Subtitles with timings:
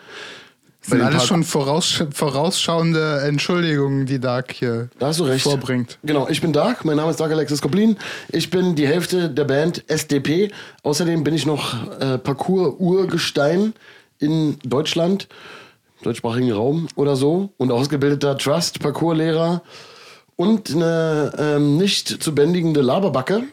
[0.81, 5.43] Das sind alles schon voraus, vorausschauende Entschuldigungen, die Dark hier Da hast du recht.
[5.43, 5.99] vorbringt.
[6.03, 7.97] Genau, ich bin Dark, mein Name ist Dark Alexis Koplin.
[8.29, 10.51] Ich bin die Hälfte der Band SDP.
[10.83, 13.73] Außerdem bin ich noch äh, Parcours-Urgestein
[14.19, 15.27] in Deutschland,
[16.01, 19.61] deutschsprachigen Raum oder so und ausgebildeter Trust-Parcours-Lehrer
[20.37, 23.43] und eine ähm, nicht zu bändigende Laberbacke.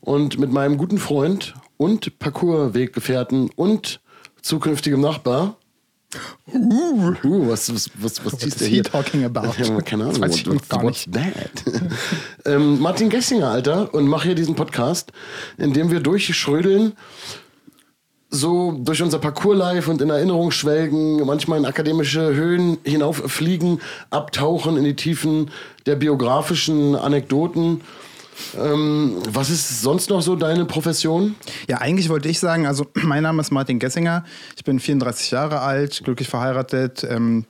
[0.00, 4.00] Und mit meinem guten Freund und Parcours-Weggefährten und
[4.40, 5.56] zukünftigem Nachbar.
[6.52, 7.14] Uh,
[7.48, 8.84] was, was, was, was ziehst is du he hier?
[8.84, 9.48] talking about?
[9.58, 10.20] Ja, keine Ahnung.
[10.20, 11.64] Das weiß ich what- what's that?
[12.44, 15.12] ähm, Martin Gessinger, Alter, und mache hier diesen Podcast,
[15.58, 16.92] in dem wir durchschrödeln,
[18.30, 23.80] so durch unser Parcours live und in Erinnerung schwelgen, manchmal in akademische Höhen hinauffliegen,
[24.10, 25.50] abtauchen in die Tiefen
[25.86, 27.80] der biografischen Anekdoten.
[28.58, 31.34] Ähm, was ist sonst noch so deine Profession?
[31.68, 34.24] Ja, eigentlich wollte ich sagen, also mein Name ist Martin Gessinger,
[34.56, 37.44] ich bin 34 Jahre alt, glücklich verheiratet, ähm,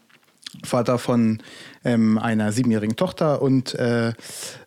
[0.64, 1.42] Vater von
[1.84, 4.12] ähm, einer siebenjährigen Tochter und äh,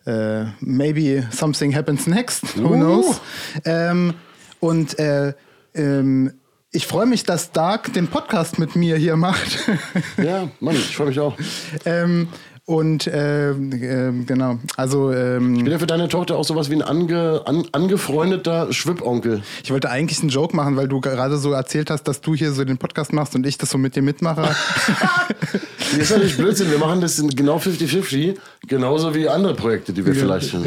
[0.04, 2.74] äh, maybe something happens next, who Uh.
[2.76, 3.20] knows.
[3.64, 4.14] Ähm,
[4.60, 5.32] und äh,
[5.74, 6.32] ähm,
[6.72, 9.58] ich freue mich, dass Dark den Podcast mit mir hier macht.
[10.16, 11.36] Ja, Mann, ich freue mich auch.
[11.84, 12.28] ähm,
[12.70, 16.74] und ähm, ähm, genau, also ähm, Ich bin ja für deine Tochter auch sowas wie
[16.74, 19.42] ein ange, an, angefreundeter Schwibonkel.
[19.64, 22.52] Ich wollte eigentlich einen Joke machen, weil du gerade so erzählt hast, dass du hier
[22.52, 24.54] so den Podcast machst und ich das so mit dir mitmache.
[25.92, 26.70] Das ist natürlich Blödsinn.
[26.70, 28.36] Wir machen das genau 50-50,
[28.68, 30.54] genauso wie andere Projekte, die wir vielleicht.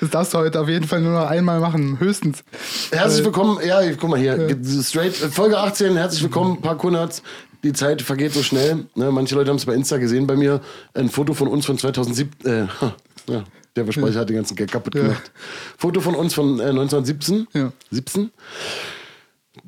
[0.00, 2.44] Das darfst du heute auf jeden Fall nur noch einmal machen, höchstens.
[2.90, 7.22] Herzlich willkommen, ja, guck mal hier, straight, Folge 18, herzlich willkommen, Parkour Nerds.
[7.66, 8.86] Die Zeit vergeht so schnell.
[8.94, 9.10] Ne?
[9.10, 10.60] Manche Leute haben es bei Insta gesehen bei mir.
[10.94, 12.32] Ein Foto von uns von 2007.
[12.44, 12.66] Äh,
[13.28, 13.44] ja,
[13.74, 15.32] der Versprecher hat den ganzen Gag kaputt gemacht.
[15.76, 17.48] Foto von uns von äh, 1917.
[17.54, 17.72] Ja.
[17.90, 18.30] 17.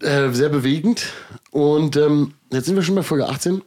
[0.00, 1.06] Äh, sehr bewegend.
[1.50, 3.62] Und ähm, jetzt sind wir schon bei Folge 18.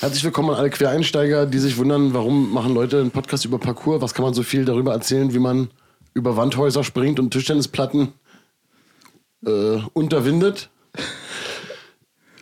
[0.00, 4.02] Herzlich willkommen an alle Quereinsteiger, die sich wundern, warum machen Leute einen Podcast über Parkour?
[4.02, 5.70] Was kann man so viel darüber erzählen, wie man
[6.12, 8.14] über Wandhäuser springt und Tischtennisplatten
[9.46, 10.70] äh, unterwindet?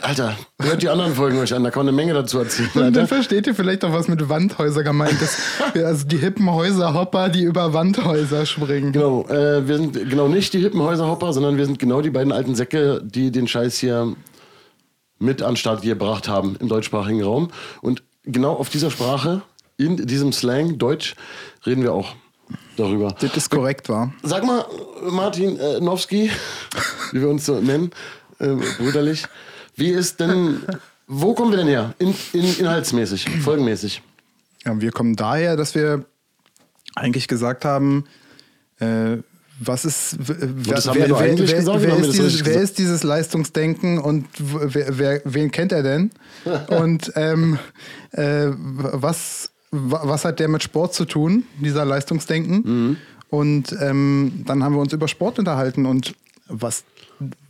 [0.03, 2.69] Alter, hört die anderen Folgen euch an, da kann man eine Menge dazu erzählen.
[2.75, 3.07] Und dann Alter.
[3.07, 5.39] versteht ihr vielleicht auch, was mit Wandhäuser gemeint ist.
[5.75, 8.93] Also die hippen Häuser-Hopper, die über Wandhäuser springen.
[8.93, 12.33] Genau, äh, wir sind genau nicht die hippen Häuserhopper, sondern wir sind genau die beiden
[12.33, 14.15] alten Säcke, die den Scheiß hier
[15.19, 17.49] mit an Start gebracht haben im deutschsprachigen Raum.
[17.81, 19.43] Und genau auf dieser Sprache,
[19.77, 21.15] in diesem Slang, Deutsch,
[21.65, 22.15] reden wir auch
[22.77, 23.15] darüber.
[23.21, 24.13] Das ist korrekt, war.
[24.23, 24.65] Sag mal,
[25.11, 26.31] Martin äh, Nowski,
[27.13, 27.93] wie wir uns so nennen,
[28.39, 29.27] äh, brüderlich,
[29.83, 30.61] wie ist denn,
[31.09, 31.93] wo kommen wir denn her?
[31.99, 34.01] In, in, inhaltsmäßig, folgenmäßig.
[34.65, 36.05] Ja, wir kommen daher, dass wir
[36.95, 38.05] eigentlich gesagt haben,
[38.79, 39.17] äh,
[39.59, 45.21] was ist, wer, wer, wer, wir ist dieses, wer ist dieses Leistungsdenken und wer, wer,
[45.25, 46.13] wen kennt er denn?
[46.69, 47.59] und ähm,
[48.13, 52.63] äh, was, wa- was hat der mit Sport zu tun, dieser Leistungsdenken?
[52.65, 52.97] Mhm.
[53.31, 56.15] Und ähm, dann haben wir uns über Sport unterhalten und
[56.47, 56.85] was,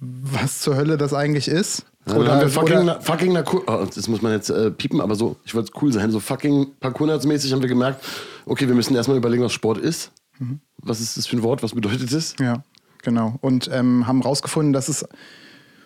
[0.00, 1.86] was zur Hölle das eigentlich ist.
[2.06, 5.00] Ja, dann haben wir fucking, oder, na, fucking oh, das muss man jetzt äh, piepen,
[5.00, 6.10] aber so, ich wollte es cool sein.
[6.10, 8.04] So fucking Parkour-mäßig haben wir gemerkt,
[8.44, 10.10] okay, wir müssen erstmal überlegen, was Sport ist.
[10.38, 10.60] Mhm.
[10.78, 11.62] Was ist das für ein Wort?
[11.62, 12.34] Was bedeutet das?
[12.40, 12.64] Ja,
[13.02, 13.38] genau.
[13.40, 15.06] Und ähm, haben rausgefunden, dass es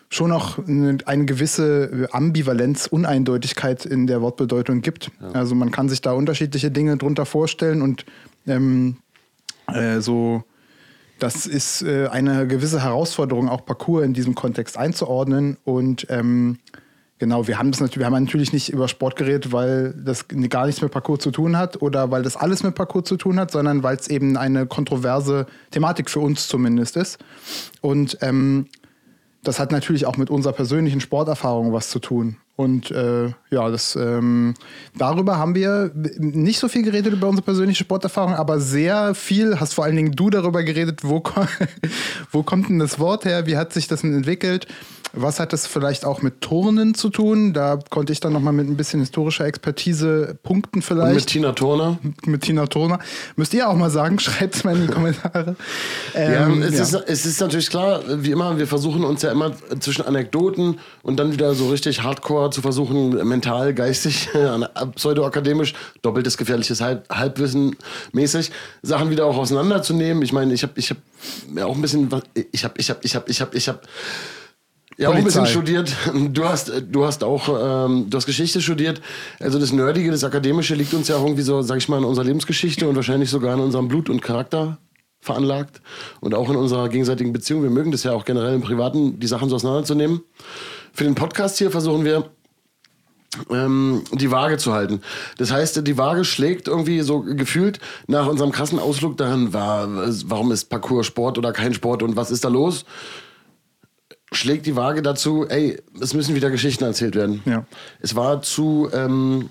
[0.09, 5.11] schon noch eine, eine gewisse Ambivalenz, Uneindeutigkeit in der Wortbedeutung gibt.
[5.33, 8.05] Also man kann sich da unterschiedliche Dinge drunter vorstellen und
[8.47, 8.97] ähm,
[9.67, 10.43] äh, so,
[11.19, 15.57] das ist äh, eine gewisse Herausforderung, auch Parcours in diesem Kontext einzuordnen.
[15.63, 16.59] Und ähm,
[17.17, 20.65] genau, wir haben das natürlich, wir haben natürlich nicht über Sport geredet, weil das gar
[20.65, 23.51] nichts mit Parcours zu tun hat oder weil das alles mit Parcours zu tun hat,
[23.51, 27.17] sondern weil es eben eine kontroverse Thematik für uns zumindest ist.
[27.81, 28.67] Und ähm,
[29.43, 32.37] das hat natürlich auch mit unserer persönlichen Sporterfahrung was zu tun.
[32.57, 34.55] Und äh, ja, das, ähm,
[34.97, 39.75] darüber haben wir nicht so viel geredet über unsere persönliche Sporterfahrung, aber sehr viel, hast
[39.75, 41.21] vor allen Dingen du darüber geredet, wo,
[42.31, 44.65] wo kommt denn das Wort her, wie hat sich das denn entwickelt,
[45.21, 47.53] was hat das vielleicht auch mit Turnen zu tun?
[47.53, 51.51] Da konnte ich dann nochmal mit ein bisschen historischer Expertise punkten Und vielleicht mit Tina
[51.53, 51.97] Turner.
[52.25, 52.99] mit Tina Turner.
[53.35, 55.55] Müsst ihr auch mal sagen, schreibt es mal in die Kommentare.
[56.13, 56.83] Ja, Ähm, es, ja.
[56.83, 61.17] Ist, es ist natürlich klar, wie immer, wir versuchen uns ja immer zwischen Anekdoten und
[61.17, 64.29] dann wieder so richtig hardcore zu versuchen, mental, geistig,
[64.95, 67.75] pseudoakademisch, doppeltes gefährliches Halb Halbwissen
[68.11, 70.21] mäßig, Sachen wieder auch auseinanderzunehmen.
[70.23, 70.97] Ich meine, ich habe ich hab
[71.55, 72.09] ja auch ein bisschen,
[72.51, 73.79] ich habe, ich habe, ich habe, ich habe, ich habe
[74.97, 75.95] ja, auch ein bisschen studiert.
[76.29, 77.49] Du hast, du hast auch,
[77.87, 79.01] ähm, du hast Geschichte studiert.
[79.39, 82.03] Also das Nerdige, das Akademische liegt uns ja auch irgendwie so, sag ich mal, in
[82.03, 84.79] unserer Lebensgeschichte und wahrscheinlich sogar in unserem Blut und Charakter
[85.19, 85.81] veranlagt
[86.19, 87.63] und auch in unserer gegenseitigen Beziehung.
[87.63, 90.21] Wir mögen das ja auch generell im Privaten, die Sachen so auseinanderzunehmen.
[90.93, 92.29] Für den Podcast hier versuchen wir,
[93.51, 95.01] ähm, die Waage zu halten.
[95.37, 99.87] Das heißt, die Waage schlägt irgendwie so gefühlt nach unserem krassen Ausflug daran, war,
[100.25, 102.85] warum ist Parcours Sport oder kein Sport und was ist da los?
[104.33, 107.41] Schlägt die Waage dazu, ey, es müssen wieder Geschichten erzählt werden.
[107.45, 107.65] Ja.
[108.01, 109.49] Es war zu, ähm,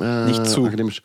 [0.00, 0.66] äh, Nicht zu.
[0.66, 1.00] akademisch.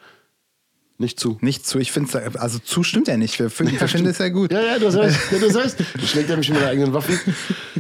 [0.98, 1.38] Nicht zu.
[1.42, 3.40] Nicht zu, ich finde es, also zu stimmt ja nicht.
[3.40, 4.52] Wir, finden- wir finden es ja gut.
[4.52, 5.18] Ja, ja, du recht.
[5.32, 5.76] Ja, recht.
[6.00, 7.20] Du schlägt ja mich mit meiner eigenen Waffen.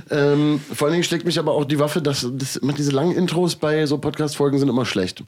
[0.09, 3.55] ähm, vor allen Dingen schlägt mich aber auch die Waffe, dass, dass diese langen Intros
[3.55, 5.23] bei so Podcast-Folgen sind immer schlecht.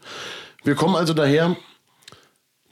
[0.63, 1.55] Wir kommen also daher,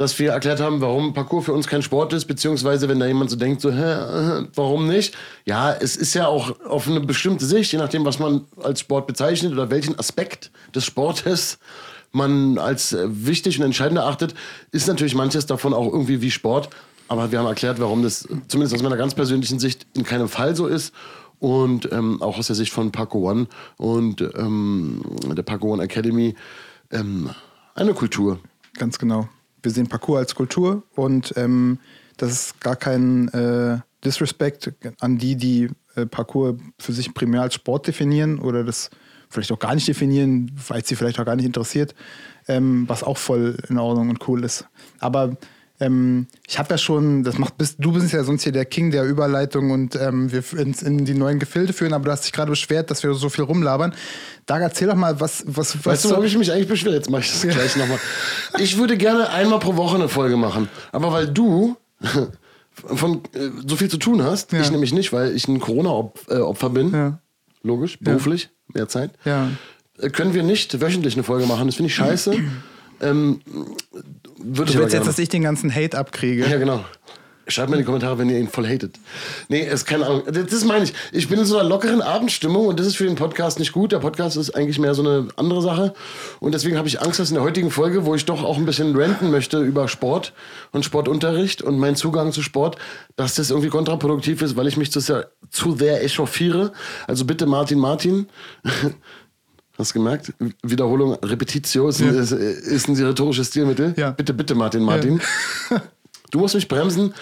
[0.04, 3.30] dass wir erklärt haben, warum Parcours für uns kein Sport ist, beziehungsweise wenn da jemand
[3.30, 5.16] so denkt, so, hä, warum nicht?
[5.46, 9.08] Ja, es ist ja auch auf eine bestimmte Sicht, je nachdem, was man als Sport
[9.08, 11.58] bezeichnet oder welchen Aspekt des Sportes
[12.12, 14.36] man als äh, wichtig und entscheidend erachtet,
[14.72, 16.70] ist natürlich manches davon auch irgendwie wie Sport.
[17.08, 20.56] Aber wir haben erklärt, warum das zumindest aus meiner ganz persönlichen Sicht in keinem Fall
[20.56, 20.94] so ist.
[21.40, 23.48] Und ähm, auch aus der Sicht von Parkour One
[23.78, 25.02] und ähm,
[25.36, 26.36] der Parkour One Academy
[26.92, 27.30] ähm,
[27.76, 28.40] eine Kultur.
[28.76, 29.28] Ganz genau.
[29.64, 31.80] Wir sehen Parcours als Kultur und ähm,
[32.18, 37.56] das ist gar kein äh, Disrespect an die, die äh, Parcours für sich primär als
[37.56, 38.90] Sport definieren oder das
[39.30, 41.96] vielleicht auch gar nicht definieren, weil sie vielleicht auch gar nicht interessiert,
[42.48, 44.68] ähm, was auch voll in Ordnung und cool ist.
[45.00, 45.38] Aber
[45.80, 48.92] ähm, ich habe ja schon, das macht bist, du bist ja sonst hier der King
[48.92, 52.32] der Überleitung und ähm, wir ins, in die neuen Gefilde führen, aber du hast dich
[52.32, 53.94] gerade beschwert, dass wir so viel rumlabern.
[54.46, 56.96] Da erzähl doch mal, was, was, was Weißt du, warum ich mich eigentlich beschwere?
[56.96, 58.00] Jetzt mache ich das gleich nochmal.
[58.60, 60.70] Ich würde gerne einmal pro Woche eine Folge machen.
[60.92, 61.76] Aber weil du
[62.74, 64.62] von äh, so viel zu tun hast, Ja.
[64.62, 66.92] ich nämlich nicht, weil ich ein Corona-Opfer bin.
[66.92, 67.20] Ja.
[67.64, 69.12] Logisch, beruflich, mehr Zeit.
[69.26, 69.50] Ja.
[69.98, 71.68] Äh, Können wir nicht wöchentlich eine Folge machen.
[71.68, 72.36] Das finde ich scheiße.
[73.02, 73.40] ähm,
[74.44, 76.48] würde ich Du willst jetzt, dass ich den ganzen Hate abkriege?
[76.48, 76.84] Ja, genau.
[77.46, 78.96] Schreibt mir in die Kommentare, wenn ihr ihn voll hatet.
[79.50, 80.24] Nee, ist keine Ahnung.
[80.32, 80.94] Das, das meine ich.
[81.12, 83.92] Ich bin in so einer lockeren Abendstimmung und das ist für den Podcast nicht gut.
[83.92, 85.94] Der Podcast ist eigentlich mehr so eine andere Sache.
[86.40, 88.66] Und deswegen habe ich Angst, dass in der heutigen Folge, wo ich doch auch ein
[88.66, 90.32] bisschen ranten möchte über Sport
[90.72, 92.78] und Sportunterricht und meinen Zugang zu Sport,
[93.18, 96.72] dass das irgendwie kontraproduktiv ist, weil ich mich zu sehr, zu sehr echauffiere.
[97.08, 98.28] Also bitte Martin Martin.
[99.78, 100.34] Hast du gemerkt?
[100.62, 103.94] Wiederholung, Repetitio ist, ein, ist, ist ein rhetorisches Stilmittel.
[103.98, 104.12] Ja.
[104.12, 105.22] Bitte, bitte Martin Martin.
[106.32, 107.14] Du musst mich bremsen,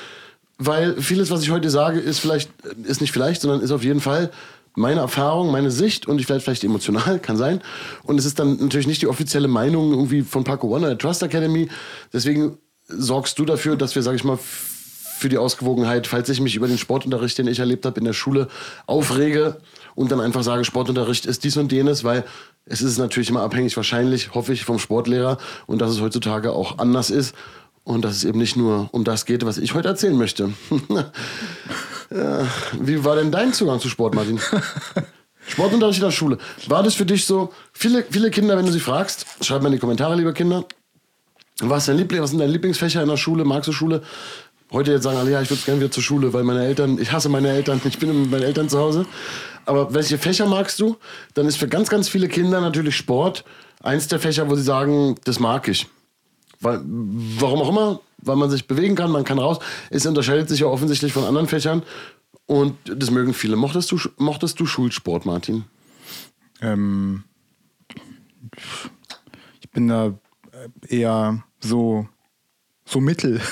[0.57, 2.49] weil vieles, was ich heute sage, ist vielleicht,
[2.83, 4.31] ist nicht vielleicht, sondern ist auf jeden Fall
[4.73, 7.61] meine Erfahrung, meine Sicht und ich vielleicht vielleicht emotional, kann sein.
[8.03, 10.97] Und es ist dann natürlich nicht die offizielle Meinung irgendwie von Paco One oder der
[10.97, 11.67] Trust Academy.
[12.13, 14.39] Deswegen sorgst du dafür, dass wir, sag ich mal,
[15.21, 18.13] für die Ausgewogenheit, falls ich mich über den Sportunterricht, den ich erlebt habe in der
[18.13, 18.47] Schule,
[18.87, 19.57] aufrege
[19.95, 22.23] und dann einfach sage, Sportunterricht ist dies und jenes, weil
[22.65, 26.77] es ist natürlich immer abhängig, wahrscheinlich, hoffe ich, vom Sportlehrer und dass es heutzutage auch
[26.77, 27.35] anders ist
[27.83, 30.53] und dass es eben nicht nur um das geht, was ich heute erzählen möchte.
[32.11, 32.47] ja,
[32.79, 34.39] wie war denn dein Zugang zu Sport, Martin?
[35.47, 36.37] Sportunterricht in der Schule.
[36.67, 37.51] War das für dich so?
[37.73, 40.65] Viele, viele Kinder, wenn du sie fragst, schreib mal in die Kommentare, liebe Kinder.
[41.59, 43.43] Was, dein Liebling, was sind deine Lieblingsfächer in der Schule?
[43.43, 44.01] Magst du Schule?
[44.71, 47.11] Heute jetzt sagen alle, ja, ich würde gerne wieder zur Schule, weil meine Eltern, ich
[47.11, 49.05] hasse meine Eltern, ich bin mit meinen Eltern zu Hause.
[49.65, 50.95] Aber welche Fächer magst du?
[51.33, 53.43] Dann ist für ganz, ganz viele Kinder natürlich Sport
[53.81, 55.87] eins der Fächer, wo sie sagen, das mag ich.
[56.61, 59.59] Weil, warum auch immer, weil man sich bewegen kann, man kann raus.
[59.89, 61.83] Es unterscheidet sich ja offensichtlich von anderen Fächern.
[62.45, 63.57] Und das mögen viele.
[63.57, 65.65] Mochtest du, mochtest du Schulsport, Martin?
[66.61, 67.23] Ähm,
[69.59, 70.13] ich bin da
[70.87, 72.07] eher so,
[72.85, 73.41] so mittel.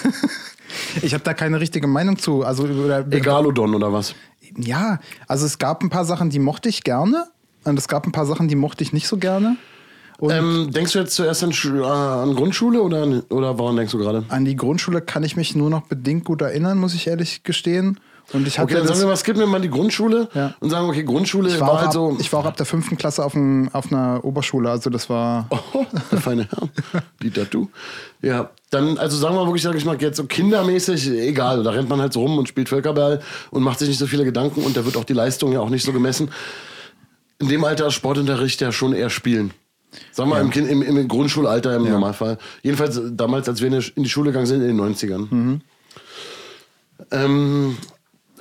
[1.02, 2.44] ich habe da keine richtige Meinung zu.
[2.44, 4.16] Also, oder, Egalodon oder was?
[4.58, 7.26] Ja, also es gab ein paar Sachen, die mochte ich gerne.
[7.66, 9.58] Und es gab ein paar Sachen, die mochte ich nicht so gerne.
[10.22, 13.92] Ähm, denkst du jetzt zuerst an, Schu- äh, an Grundschule oder, an- oder woran denkst
[13.94, 14.24] du gerade?
[14.30, 18.00] An die Grundschule kann ich mich nur noch bedingt gut erinnern, muss ich ehrlich gestehen.
[18.32, 20.54] Und ich hatte Okay, dann sagen wir mal, skip mir mal die Grundschule Ja.
[20.60, 22.18] und sagen, okay, Grundschule ich war, war, halt ab, so.
[22.20, 25.48] ich war auch ab der fünften Klasse auf, ein, auf einer Oberschule, also das war.
[25.74, 27.02] Oh, der feine Herr.
[27.22, 27.70] Die Tattoo.
[28.22, 31.90] Ja, dann, also sagen wir wirklich, sag ich mal, jetzt so kindermäßig, egal, da rennt
[31.90, 33.22] man halt so rum und spielt Völkerball
[33.52, 35.70] und macht sich nicht so viele Gedanken und da wird auch die Leistung ja auch
[35.70, 36.32] nicht so gemessen.
[37.40, 39.52] In dem Alter Sportunterricht ja schon eher spielen.
[40.12, 42.38] Sagen wir mal, im, kind, im, im Grundschulalter im Normalfall.
[42.62, 45.60] Jedenfalls damals, als wir in die Schule gegangen sind, in den 90ern.
[47.12, 47.78] Ähm,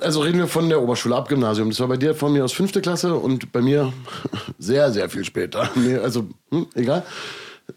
[0.01, 1.69] also reden wir von der Oberschule ab Gymnasium.
[1.69, 3.91] Das war bei dir von mir aus fünfte Klasse und bei mir
[4.59, 5.69] sehr, sehr viel später.
[5.75, 7.03] Nee, also, hm, egal.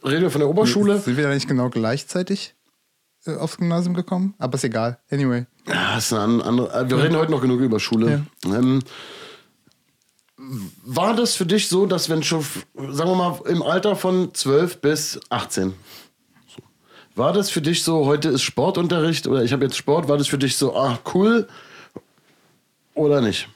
[0.04, 0.98] Reden wir von der Oberschule.
[0.98, 2.54] Sind wir da nicht genau gleichzeitig
[3.26, 4.34] äh, aufs Gymnasium gekommen?
[4.38, 4.98] Aber ist egal.
[5.10, 5.46] Anyway.
[5.68, 6.72] Ja, ist eine an- andere.
[6.72, 8.24] äh, Wir reden heute noch genug über Schule.
[8.46, 8.82] Ähm,
[10.84, 12.42] war das für dich so, dass wenn schon,
[12.90, 15.72] sagen wir mal, im Alter von 12 bis 18,
[16.48, 16.62] so,
[17.14, 20.26] war das für dich so, heute ist Sportunterricht oder ich habe jetzt Sport, war das
[20.26, 21.46] für dich so, ah, cool
[22.94, 23.48] oder nicht?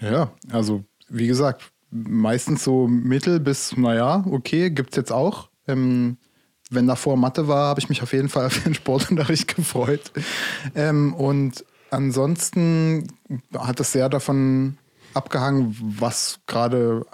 [0.00, 5.48] Ja, also wie gesagt, meistens so mittel bis, naja, okay, gibt's jetzt auch.
[5.68, 6.16] Ähm,
[6.70, 10.12] wenn davor Mathe war, habe ich mich auf jeden Fall auf den Sportunterricht gefreut.
[10.74, 13.06] Ähm, und ansonsten
[13.56, 14.78] hat es sehr davon
[15.12, 17.06] abgehangen, was gerade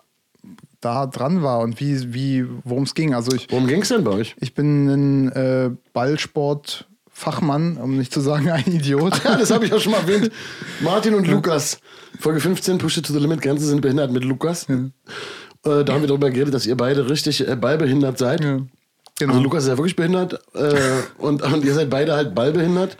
[0.80, 3.12] da dran war und wie, wie worum es ging.
[3.12, 4.34] Also ich, Worum ging es denn bei euch?
[4.40, 5.70] ich bin ein äh,
[7.20, 9.22] Ballsport-Fachmann, um nicht zu sagen ein Idiot.
[9.24, 10.30] Ja, das habe ich auch schon mal erwähnt.
[10.80, 11.78] Martin und Lukas.
[12.18, 14.68] Folge 15, Push it to the limit, Grenzen sind behindert mit Lukas.
[14.68, 14.90] Äh,
[15.62, 18.42] da haben wir darüber geredet, dass ihr beide richtig äh, ballbehindert seid.
[18.42, 18.60] Ja,
[19.18, 19.32] genau.
[19.32, 20.74] Also Lukas ist ja wirklich behindert äh,
[21.18, 22.96] und, und ihr seid beide halt ballbehindert.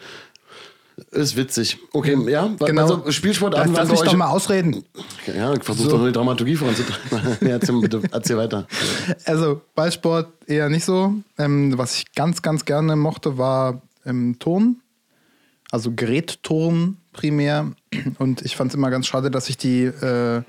[1.12, 1.78] Ist witzig.
[1.94, 2.50] Okay, ja.
[2.58, 2.82] Genau.
[2.82, 4.10] Also Spielsportarten Lass, lass mich euch...
[4.10, 4.84] doch mal ausreden.
[5.26, 5.90] Ja, versuch So.
[5.92, 7.38] doch nur die Dramaturgie voranzutreiben.
[7.40, 8.66] ja, erzähl, bitte, erzähl weiter.
[9.24, 11.14] Also Ballsport eher nicht so.
[11.38, 14.82] Ähm, was ich ganz, ganz gerne mochte, war ähm, Turnen.
[15.70, 17.72] Also Gerätturnen primär.
[18.18, 20.42] Und ich fand es immer ganz schade, dass ich die äh,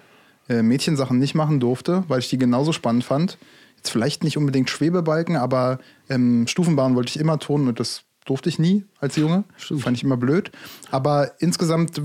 [0.49, 3.37] äh, Mädchensachen nicht machen durfte, weil ich die genauso spannend fand.
[3.77, 5.79] Jetzt vielleicht nicht unbedingt Schwebebalken, aber
[6.09, 9.43] ähm, Stufenbahn wollte ich immer turnen und das durfte ich nie als Junge.
[9.57, 10.51] Fand ich immer blöd.
[10.91, 12.01] Aber insgesamt,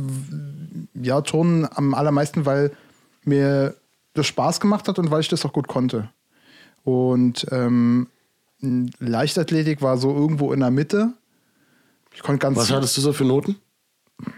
[0.95, 2.73] ja, Turnen am allermeisten, weil
[3.25, 3.75] mir
[4.15, 6.09] das Spaß gemacht hat und weil ich das auch gut konnte.
[6.85, 8.09] Und ähm,
[8.61, 11.12] Leichtathletik war so irgendwo in der Mitte.
[12.17, 12.57] Ich konnte ganz.
[12.57, 13.57] Was hattest du so für Noten?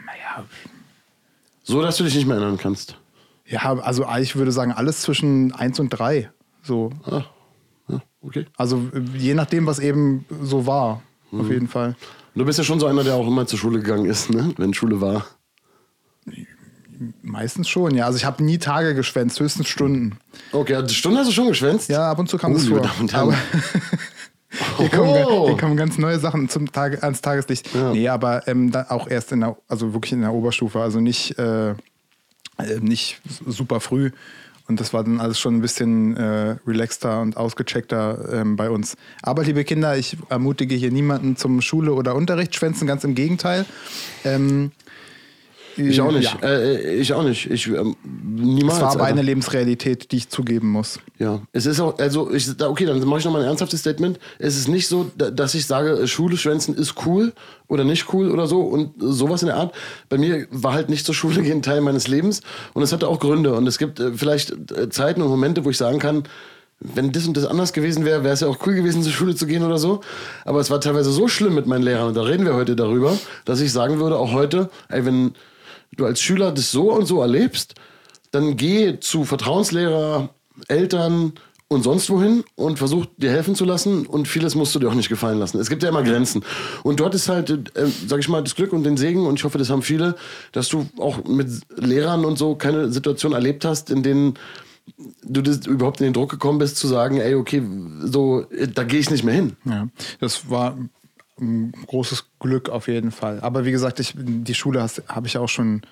[0.04, 0.44] naja,
[1.62, 2.96] So, dass du dich nicht mehr erinnern kannst.
[3.46, 6.30] ja, also ich würde sagen, alles zwischen 1 und 3.
[6.62, 6.90] So.
[7.04, 7.22] Ah,
[7.88, 8.46] ja, okay.
[8.56, 8.82] Also
[9.16, 11.02] je nachdem, was eben so war.
[11.30, 11.94] Auf jeden Fall.
[12.34, 14.52] Du bist ja schon so einer, der auch immer zur Schule gegangen ist, ne?
[14.56, 15.24] wenn Schule war.
[17.22, 18.06] Meistens schon, ja.
[18.06, 20.18] Also ich habe nie Tage geschwänzt, höchstens Stunden.
[20.52, 21.88] Okay, also Stunde hast du schon geschwänzt?
[21.88, 23.20] Ja, ab und zu kam Oh, das liebe vor.
[23.20, 23.34] Aber
[24.78, 25.46] hier, kommen, Oh.
[25.48, 27.74] hier kommen ganz neue Sachen zum Tag, ans Tageslicht.
[27.74, 27.92] Ja.
[27.92, 31.70] Nee, aber ähm, auch erst in der, also wirklich in der Oberstufe, also nicht, äh,
[31.70, 31.74] äh,
[32.80, 34.10] nicht super früh.
[34.68, 38.96] Und das war dann alles schon ein bisschen äh, relaxter und ausgecheckter ähm, bei uns.
[39.22, 43.64] Aber liebe Kinder, ich ermutige hier niemanden zum Schule- oder Unterrichtsschwänzen, ganz im Gegenteil.
[44.24, 44.72] Ähm,
[45.78, 46.36] Ich auch nicht.
[46.42, 46.48] Ja.
[46.48, 47.50] Äh, ich auch nicht.
[47.50, 48.78] Ich, ähm, niemals.
[48.80, 50.98] Das war aber eine Lebensrealität, die ich zugeben muss.
[51.18, 54.18] Ja, es ist auch, also ich, okay, dann mache ich nochmal ein ernsthaftes Statement.
[54.38, 57.32] Es ist nicht so, da- dass ich sage, äh, Schule schwänzen ist cool
[57.68, 59.74] oder nicht cool oder so und sowas in der Art.
[60.08, 62.40] Bei mir war halt nicht zur Schule gehen Teil meines Lebens
[62.74, 65.70] und es hatte auch Gründe und es gibt äh, vielleicht äh, Zeiten und Momente, wo
[65.70, 66.24] ich sagen kann,
[66.80, 69.34] wenn das und das anders gewesen wäre, wäre es ja auch cool gewesen, zur Schule
[69.34, 70.00] zu gehen oder so.
[70.44, 73.18] Aber es war teilweise so schlimm mit meinen Lehrern, und da reden wir heute darüber,
[73.44, 75.32] dass ich sagen würde, auch heute, ey, wenn
[75.98, 77.74] du als Schüler das so und so erlebst,
[78.30, 80.30] dann geh zu Vertrauenslehrer,
[80.68, 81.34] Eltern
[81.68, 84.94] und sonst wohin und versuch dir helfen zu lassen und vieles musst du dir auch
[84.94, 85.60] nicht gefallen lassen.
[85.60, 86.42] Es gibt ja immer Grenzen.
[86.82, 89.44] Und dort ist halt, äh, sag ich mal, das Glück und den Segen und ich
[89.44, 90.16] hoffe, das haben viele,
[90.52, 94.34] dass du auch mit Lehrern und so keine Situation erlebt hast, in denen
[95.22, 97.62] du das überhaupt in den Druck gekommen bist, zu sagen, ey, okay,
[98.00, 99.56] so, da gehe ich nicht mehr hin.
[99.66, 99.88] Ja,
[100.20, 100.78] das war
[101.86, 103.40] großes Glück auf jeden Fall.
[103.40, 105.82] Aber wie gesagt, ich, die Schule habe ich auch schon,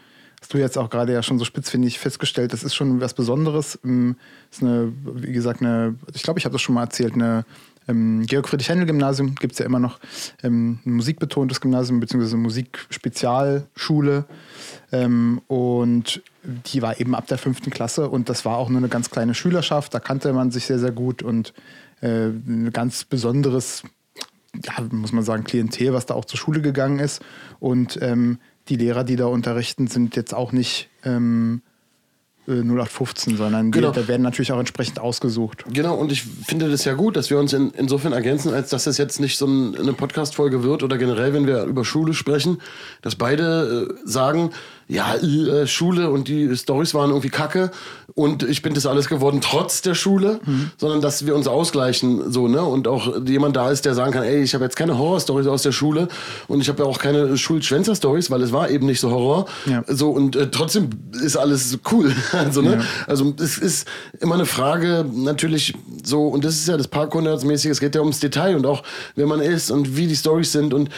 [0.40, 3.78] hast du jetzt auch gerade ja schon so spitzfindig festgestellt, das ist schon was Besonderes.
[3.84, 4.16] Ähm,
[4.50, 7.44] ist eine, wie gesagt, eine, ich glaube, ich habe das schon mal erzählt, eine
[7.88, 10.00] ähm, Georg-Friedrich-Händel-Gymnasium gibt es ja immer noch,
[10.42, 14.24] ähm, ein musikbetontes Gymnasium beziehungsweise Musikspezialschule.
[14.92, 18.88] Ähm, und die war eben ab der fünften Klasse und das war auch nur eine
[18.88, 21.52] ganz kleine Schülerschaft, da kannte man sich sehr, sehr gut und
[22.00, 23.82] äh, ein ganz besonderes,
[24.64, 27.22] ja, muss man sagen, Klientel, was da auch zur Schule gegangen ist.
[27.60, 31.62] Und ähm, die Lehrer, die da unterrichten, sind jetzt auch nicht ähm,
[32.48, 33.90] 0815, äh, sondern genau.
[33.90, 35.64] die, da werden natürlich auch entsprechend ausgesucht.
[35.72, 38.84] Genau, und ich finde das ja gut, dass wir uns in, insofern ergänzen, als dass
[38.84, 42.58] das jetzt nicht so ein, eine Podcast-Folge wird oder generell, wenn wir über Schule sprechen,
[43.02, 44.50] dass beide äh, sagen,
[44.88, 47.71] ja, äh, Schule und die Stories waren irgendwie kacke
[48.14, 50.71] und ich bin das alles geworden trotz der Schule, mhm.
[50.76, 52.62] sondern dass wir uns ausgleichen so, ne?
[52.62, 55.62] Und auch jemand da ist, der sagen kann, ey, ich habe jetzt keine Horror-Stories aus
[55.62, 56.07] der Schule
[56.47, 59.47] und ich habe ja auch keine Schulschwänzer-Stories, weil es war eben nicht so Horror.
[59.66, 59.83] Ja.
[59.88, 60.90] So und äh, trotzdem
[61.21, 62.14] ist alles cool.
[62.33, 62.76] also, ne?
[62.76, 62.81] Ja.
[63.09, 63.88] also es ist
[64.21, 65.75] immer eine Frage, natürlich
[66.05, 68.85] so, und das ist ja das Parkhundertsmäßige, es geht ja ums Detail und auch,
[69.16, 70.90] wer man ist und wie die Stories sind und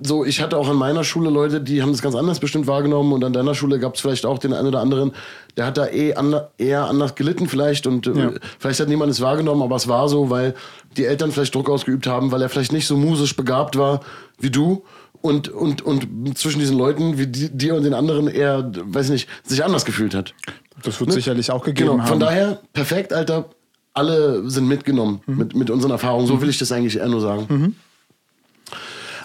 [0.00, 3.12] so, ich hatte auch an meiner Schule Leute, die haben das ganz anders bestimmt wahrgenommen
[3.12, 5.12] und an deiner Schule gab es vielleicht auch den einen oder anderen,
[5.56, 8.28] der hat da eh ander, eher anders gelitten vielleicht und äh, ja.
[8.30, 10.54] äh, vielleicht hat niemand es wahrgenommen, aber es war so, weil
[10.96, 14.00] die Eltern vielleicht Druck ausgeübt haben, weil er vielleicht nicht so musisch begabt war
[14.38, 14.82] wie du
[15.20, 19.28] und, und, und zwischen diesen Leuten wie die, dir und den anderen eher, weiß nicht,
[19.44, 20.34] sich anders gefühlt hat.
[20.82, 21.14] Das wird ne?
[21.14, 22.06] sicherlich auch gegeben genau.
[22.06, 23.50] Von daher, perfekt, Alter.
[23.94, 25.36] Alle sind mitgenommen mhm.
[25.36, 26.26] mit, mit unseren Erfahrungen.
[26.26, 27.46] So will ich das eigentlich eher nur sagen.
[27.48, 27.76] Mhm.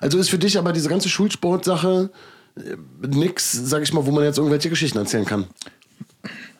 [0.02, 2.10] Also ist für dich aber diese ganze Schulsportsache
[2.56, 5.46] äh, nix, sag ich mal, wo man jetzt irgendwelche Geschichten erzählen kann.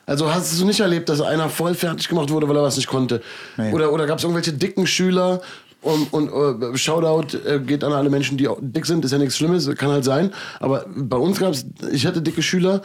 [0.06, 2.88] Also hast du nicht erlebt, dass einer voll fertig gemacht wurde, weil er was nicht
[2.88, 3.22] konnte?
[3.58, 3.74] Nee.
[3.74, 5.42] Oder, oder gab es irgendwelche dicken Schüler?
[5.82, 9.38] Und, und uh, Shoutout äh, geht an alle Menschen, die dick sind, ist ja nichts
[9.38, 10.34] Schlimmes, kann halt sein.
[10.60, 12.82] Aber bei uns gab es, ich hatte dicke Schüler,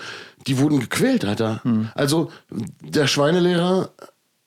[0.47, 1.61] die wurden gequält, Alter.
[1.65, 1.89] Hm.
[1.95, 2.31] Also
[2.81, 3.91] der Schweinelehrer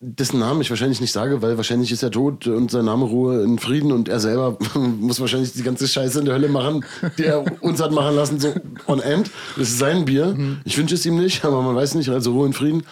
[0.05, 3.43] dessen Namen ich wahrscheinlich nicht sage, weil wahrscheinlich ist er tot und sein Name Ruhe
[3.43, 6.85] in Frieden und er selber muss wahrscheinlich die ganze Scheiße in der Hölle machen,
[7.17, 8.53] die er uns hat machen lassen, so
[8.87, 9.31] on end.
[9.57, 10.35] Das ist sein Bier.
[10.37, 10.59] Mhm.
[10.63, 12.83] Ich wünsche es ihm nicht, aber man weiß nicht, also Ruhe in Frieden.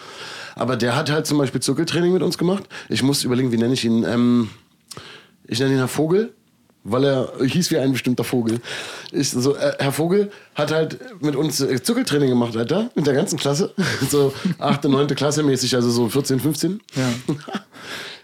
[0.56, 2.64] Aber der hat halt zum Beispiel Zirkeltraining mit uns gemacht.
[2.88, 4.04] Ich muss überlegen, wie nenne ich ihn?
[4.04, 4.50] Ähm,
[5.46, 6.32] ich nenne ihn Herr Vogel
[6.84, 8.60] weil er hieß wie ein bestimmter Vogel.
[9.10, 13.14] Ich, so, äh, Herr Vogel hat halt mit uns äh, Zuckeltraining gemacht, Alter, mit der
[13.14, 13.72] ganzen Klasse.
[14.10, 15.08] so 8., 9.
[15.08, 16.80] Klasse mäßig, also so 14, 15.
[16.94, 17.34] Ja.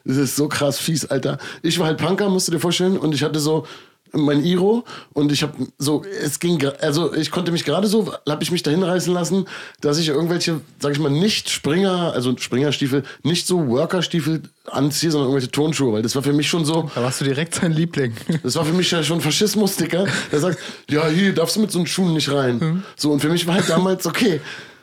[0.05, 1.39] das ist so krass fies, Alter.
[1.63, 3.67] Ich war halt Punker, musst du dir vorstellen, und ich hatte so
[4.13, 8.43] mein Iro und ich habe so es ging also ich konnte mich gerade so habe
[8.43, 9.47] ich mich dahin reißen lassen
[9.81, 15.29] dass ich irgendwelche sag ich mal nicht Springer also Springerstiefel nicht so Workerstiefel anziehe sondern
[15.29, 18.15] irgendwelche Tonschuhe weil das war für mich schon so da warst du direkt sein Liebling.
[18.43, 20.07] Das war für mich ja schon Faschismus Dicker.
[20.33, 22.59] Der sagt ja hier darfst du mit so einen Schuhen nicht rein.
[22.59, 22.83] Mhm.
[22.97, 24.41] so und für mich war halt damals okay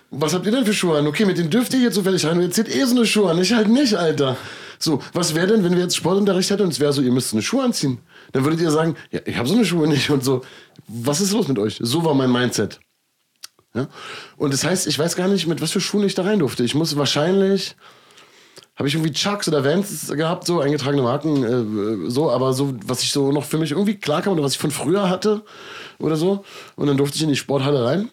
[0.10, 1.08] was habt ihr denn für Schuhe an?
[1.08, 2.38] Okay mit denen dürft ihr jetzt zufällig rein.
[2.38, 3.42] Und ihr zieht eh so eine Schuhe an.
[3.42, 4.38] Ich halt nicht Alter.
[4.80, 7.34] So was wäre denn wenn wir jetzt Sportunterricht hätten und es wäre so ihr müsst
[7.34, 8.00] eine Schuhe anziehen
[8.32, 10.42] dann würdet ihr sagen, ja, ich habe so eine Schuhe nicht und so.
[10.88, 11.80] Was ist los mit euch?
[11.82, 12.80] So war mein Mindset.
[13.74, 13.88] Ja?
[14.38, 16.64] Und das heißt, ich weiß gar nicht, mit was für Schuhen ich da rein durfte.
[16.64, 17.76] Ich muss wahrscheinlich,
[18.76, 21.44] habe ich irgendwie Chucks oder Vans gehabt, so eingetragene Marken,
[22.06, 24.54] äh, so, aber so, was ich so noch für mich irgendwie klar kam oder was
[24.54, 25.44] ich von früher hatte
[26.00, 26.44] oder so.
[26.76, 28.10] Und dann durfte ich in die Sporthalle rein.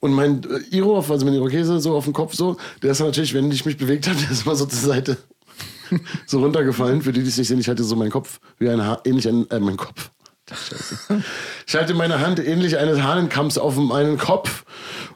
[0.00, 3.34] Und mein äh, Iro, also mein Irokese so auf dem Kopf so, der ist natürlich,
[3.34, 5.16] wenn ich mich bewegt habe, der ist mal so zur Seite
[6.26, 7.02] so runtergefallen.
[7.02, 9.28] Für die, die es nicht sehen, ich hatte so meinen Kopf wie ein Haar, ähnlich
[9.28, 10.10] ein, äh, mein Kopf.
[10.50, 11.22] Scheiße.
[11.66, 14.64] Ich halte meine Hand ähnlich eines Hahnenkamms auf meinen Kopf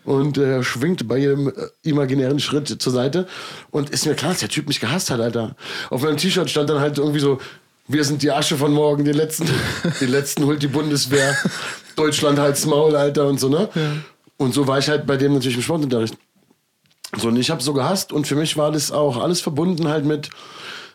[0.05, 3.27] und äh, schwingt bei jedem äh, imaginären Schritt zur Seite.
[3.71, 5.57] Und ist mir klar, dass der Typ mich gehasst hat, Alter.
[5.91, 7.39] Auf meinem T-Shirt stand dann halt irgendwie so,
[7.89, 9.49] wir sind die Asche von morgen, die letzten,
[10.01, 11.37] die letzten holt die Bundeswehr,
[11.97, 13.69] Deutschland halt's Maul, Alter und so, ne?
[13.75, 13.93] Ja.
[14.37, 16.17] Und so war ich halt bei dem natürlich im Sportunterricht.
[17.17, 20.07] So, und ich habe so gehasst und für mich war das auch alles verbunden halt
[20.07, 20.31] mit,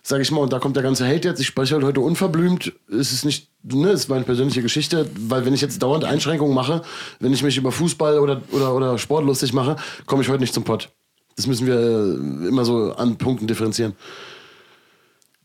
[0.01, 1.39] sag ich mal, und da kommt der ganze Hate jetzt.
[1.39, 2.73] Ich spreche halt heute unverblümt.
[2.89, 6.55] Es ist nicht, ne, es ist meine persönliche Geschichte, weil wenn ich jetzt dauernd Einschränkungen
[6.55, 6.81] mache,
[7.19, 9.75] wenn ich mich über Fußball oder, oder, oder Sport lustig mache,
[10.07, 10.89] komme ich heute nicht zum Pott.
[11.35, 13.95] Das müssen wir äh, immer so an Punkten differenzieren.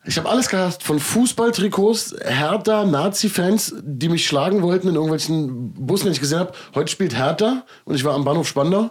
[0.04, 6.06] Ich habe alles gehasst, von Fußballtrikots, Hertha, Nazi-Fans, die mich schlagen wollten in irgendwelchen Bussen,
[6.06, 8.90] wenn ich gesehen habe, heute spielt Hertha und ich war am Bahnhof Spandau.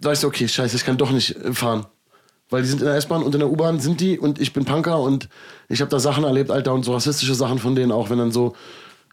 [0.00, 1.86] Da ich so, okay, scheiße, ich kann doch nicht fahren.
[2.50, 4.64] Weil die sind in der S-Bahn und in der U-Bahn sind die und ich bin
[4.64, 5.28] Punker und
[5.68, 8.32] ich habe da Sachen erlebt, Alter, und so rassistische Sachen von denen auch, wenn dann
[8.32, 8.54] so,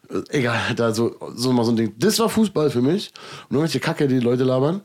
[0.10, 1.94] äh, egal, da so, so mal so ein Ding.
[1.98, 3.12] Das war Fußball für mich.
[3.50, 4.82] Und irgendwelche Kacke, die, die Leute labern.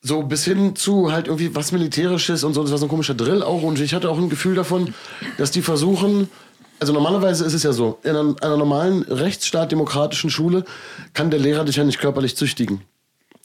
[0.00, 3.14] so bis hin zu halt irgendwie was Militärisches und so, das war so ein komischer
[3.14, 3.62] Drill auch.
[3.62, 4.94] Und ich hatte auch ein Gefühl davon,
[5.38, 6.28] dass die versuchen,
[6.78, 10.64] also normalerweise ist es ja so, in einer, einer normalen rechtsstaat-demokratischen Schule
[11.14, 12.82] kann der Lehrer dich ja nicht körperlich züchtigen.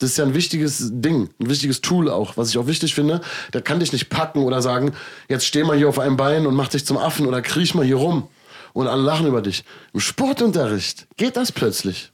[0.03, 3.21] Das ist ja ein wichtiges Ding, ein wichtiges Tool auch, was ich auch wichtig finde.
[3.53, 4.91] Der kann dich nicht packen oder sagen,
[5.29, 7.85] jetzt steh mal hier auf einem Bein und mach dich zum Affen oder kriech mal
[7.85, 8.27] hier rum
[8.73, 9.63] und alle lachen über dich.
[9.93, 12.11] Im Sportunterricht geht das plötzlich.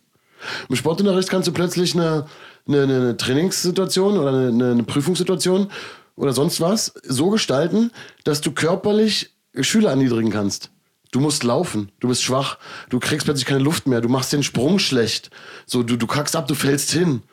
[0.69, 2.27] Im Sportunterricht kannst du plötzlich eine,
[2.67, 5.71] eine, eine Trainingssituation oder eine, eine Prüfungssituation
[6.15, 7.89] oder sonst was so gestalten,
[8.23, 10.69] dass du körperlich Schüler erniedrigen kannst.
[11.09, 12.59] Du musst laufen, du bist schwach,
[12.91, 15.31] du kriegst plötzlich keine Luft mehr, du machst den Sprung schlecht,
[15.65, 17.23] so du, du kackst ab, du fällst hin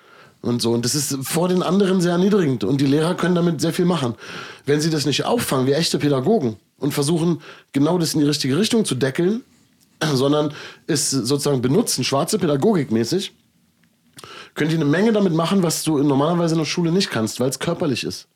[0.43, 0.73] und so.
[0.73, 3.85] Und das ist vor den anderen sehr erniedrigend und die Lehrer können damit sehr viel
[3.85, 4.15] machen.
[4.65, 7.41] Wenn sie das nicht auffangen, wie echte Pädagogen und versuchen,
[7.73, 9.43] genau das in die richtige Richtung zu deckeln,
[10.15, 10.53] sondern
[10.87, 13.33] es sozusagen benutzen, schwarze Pädagogik mäßig,
[14.55, 17.51] können die eine Menge damit machen, was du normalerweise in der Schule nicht kannst, weil
[17.51, 18.27] es körperlich ist.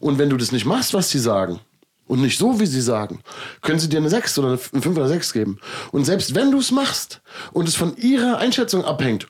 [0.00, 1.60] Und wenn du das nicht machst, was sie sagen,
[2.08, 3.20] und nicht so, wie sie sagen,
[3.60, 5.58] können sie dir eine 6 oder eine 5 oder 6 geben.
[5.92, 7.20] Und selbst wenn du es machst
[7.52, 9.28] und es von ihrer Einschätzung abhängt,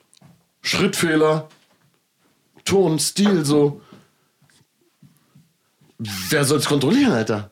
[0.61, 1.49] Schrittfehler,
[2.69, 3.81] Ton, Stil, so,
[5.97, 7.49] wer soll es kontrollieren, Alter?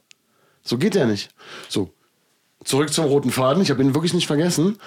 [0.61, 1.29] So geht der nicht.
[1.69, 1.91] So,
[2.63, 4.77] zurück zum roten Faden, ich habe ihn wirklich nicht vergessen.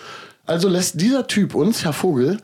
[0.47, 2.41] Also lässt dieser Typ uns, Herr Vogel,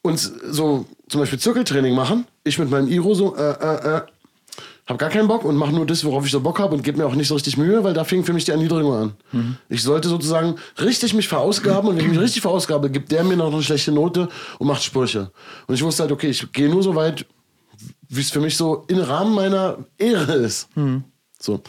[0.00, 2.26] uns so zum Beispiel Zirkeltraining machen.
[2.44, 4.02] Ich mit meinem Iro so, äh, äh, äh,
[4.92, 6.98] hab gar keinen Bock und mache nur das, worauf ich so Bock habe und gebe
[6.98, 9.12] mir auch nicht so richtig Mühe, weil da fing für mich die Erniedrigung an.
[9.32, 9.56] Mhm.
[9.68, 13.36] Ich sollte sozusagen richtig mich verausgaben und wenn ich mich richtig verausgabe, gibt der mir
[13.36, 14.28] noch eine schlechte Note
[14.58, 15.30] und macht Sprüche.
[15.66, 17.26] Und ich wusste halt, okay, ich gehe nur so weit,
[18.08, 20.68] wie es für mich so im Rahmen meiner Ehre ist.
[20.76, 21.04] Mhm.
[21.40, 21.62] So.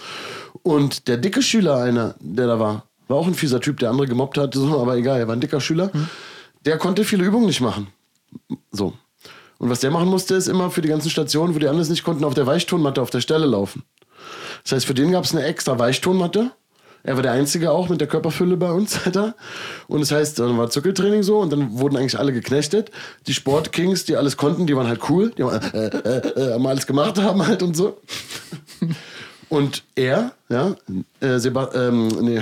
[0.62, 4.08] Und der dicke Schüler, einer, der da war, war auch ein fieser Typ, der andere
[4.08, 5.90] gemobbt hat, so, aber egal, er war ein dicker Schüler.
[5.94, 6.10] Mhm.
[6.66, 7.88] Der konnte viele Übungen nicht machen.
[8.72, 8.94] So.
[9.64, 12.04] Und was der machen musste, ist immer für die ganzen Stationen, wo die anderen nicht
[12.04, 13.84] konnten, auf der Weichtonmatte auf der Stelle laufen.
[14.64, 16.52] Das heißt, für den gab es eine extra Weichtonmatte.
[17.04, 19.36] Er war der Einzige auch mit der Körperfülle bei uns, Alter.
[19.88, 22.92] Und das heißt, dann war Zirkeltraining so und dann wurden eigentlich alle geknechtet.
[23.26, 25.32] Die Sportkings, die alles konnten, die waren halt cool.
[25.38, 28.02] Die haben, äh, äh, äh, haben alles gemacht haben halt und so.
[29.48, 30.76] Und er, ja,
[31.22, 32.42] äh, Seba ähm, nee.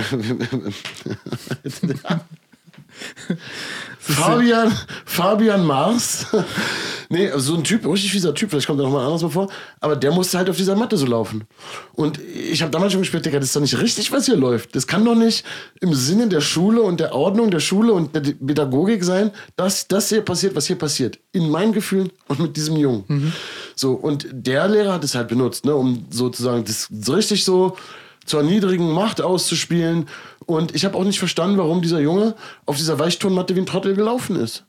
[3.98, 4.72] Fabian,
[5.04, 6.26] Fabian Mars.
[7.08, 9.48] nee, so ein Typ, richtig fieser Typ, vielleicht kommt er nochmal anders mal vor.
[9.80, 11.44] Aber der musste halt auf dieser Matte so laufen.
[11.92, 14.74] Und ich habe damals schon gespielt, Digga, das ist doch nicht richtig, was hier läuft.
[14.74, 15.44] Das kann doch nicht
[15.80, 20.08] im Sinne der Schule und der Ordnung der Schule und der Pädagogik sein, dass das
[20.08, 21.20] hier passiert, was hier passiert.
[21.30, 23.04] In meinen Gefühlen und mit diesem Jungen.
[23.06, 23.32] Mhm.
[23.76, 27.76] So, und der Lehrer hat es halt benutzt, ne, um sozusagen das richtig so
[28.24, 30.08] zur niedrigen Macht auszuspielen
[30.46, 32.34] und ich habe auch nicht verstanden, warum dieser Junge
[32.66, 34.64] auf dieser Weichtonmatte wie ein Trottel gelaufen ist.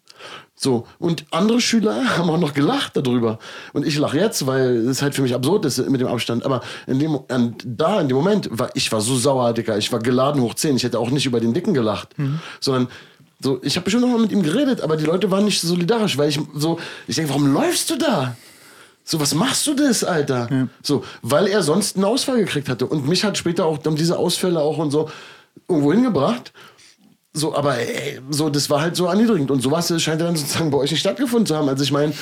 [0.56, 3.40] So, und andere Schüler haben auch noch gelacht darüber.
[3.74, 6.46] Und ich lache jetzt, weil es halt für mich absurd ist mit dem Abstand.
[6.46, 9.78] Aber in dem, an, da, in dem Moment, war ich war so sauer, Dicker.
[9.78, 10.76] Ich war geladen hoch 10.
[10.76, 12.18] Ich hätte auch nicht über den Dicken gelacht.
[12.18, 12.40] Mhm.
[12.60, 12.88] Sondern
[13.42, 16.18] so, ich habe bestimmt noch mal mit ihm geredet, aber die Leute waren nicht solidarisch,
[16.18, 18.38] weil ich so, ich denke, warum läufst du da?
[19.04, 20.48] So, was machst du das, Alter?
[20.50, 20.68] Ja.
[20.82, 22.86] So, weil er sonst einen Ausfall gekriegt hatte.
[22.86, 25.10] Und mich hat später auch um diese Ausfälle auch und so
[25.74, 26.54] irgendwo hingebracht.
[27.36, 29.50] So, aber ey, so, das war halt so erniedrigend.
[29.50, 31.68] Und sowas scheint dann sozusagen bei euch nicht stattgefunden zu haben.
[31.68, 32.14] Also ich meine,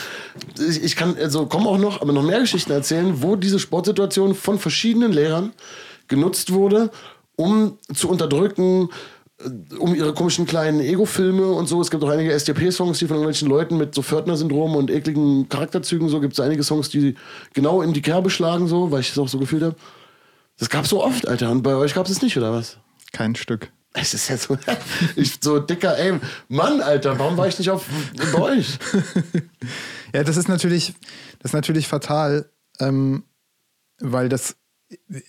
[0.58, 4.34] ich, ich, kann, also kommen auch noch, aber noch mehr Geschichten erzählen, wo diese Sportsituation
[4.36, 5.52] von verschiedenen Lehrern
[6.08, 6.92] genutzt wurde,
[7.36, 8.90] um zu unterdrücken,
[9.40, 11.82] äh, um ihre komischen kleinen Ego-Filme und so.
[11.82, 16.08] Es gibt auch einige SDP-Songs, die von irgendwelchen Leuten mit so Pförtner-Syndrom und ekligen Charakterzügen
[16.08, 17.16] so gibt es einige Songs, die
[17.54, 19.76] genau in die Kerbe schlagen, so, weil ich es auch so gefühlt habe.
[20.58, 21.52] Das gab es so oft, Alter.
[21.52, 22.78] Und bei euch gab es es nicht, oder was?
[23.12, 23.72] Kein Stück.
[23.94, 24.58] Es ist ja so,
[25.16, 27.86] ich, so dicker, ey, Mann, Alter, warum war ich nicht auf
[28.34, 28.80] bei euch?
[30.14, 30.94] ja, das ist natürlich,
[31.40, 33.24] das ist natürlich fatal, ähm,
[34.00, 34.56] weil das,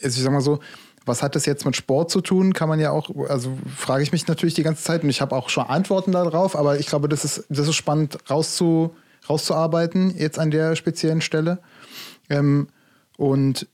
[0.03, 0.61] also ich sag mal so,
[1.05, 2.55] was hat das jetzt mit Sport zu tun?
[2.55, 5.35] Kann man ja auch, also frage ich mich natürlich die ganze Zeit und ich habe
[5.35, 8.95] auch schon Antworten darauf, aber ich glaube, das ist, das ist spannend rauszu,
[9.29, 11.59] rauszuarbeiten jetzt an der speziellen Stelle.
[12.31, 12.68] Ähm,
[13.16, 13.66] und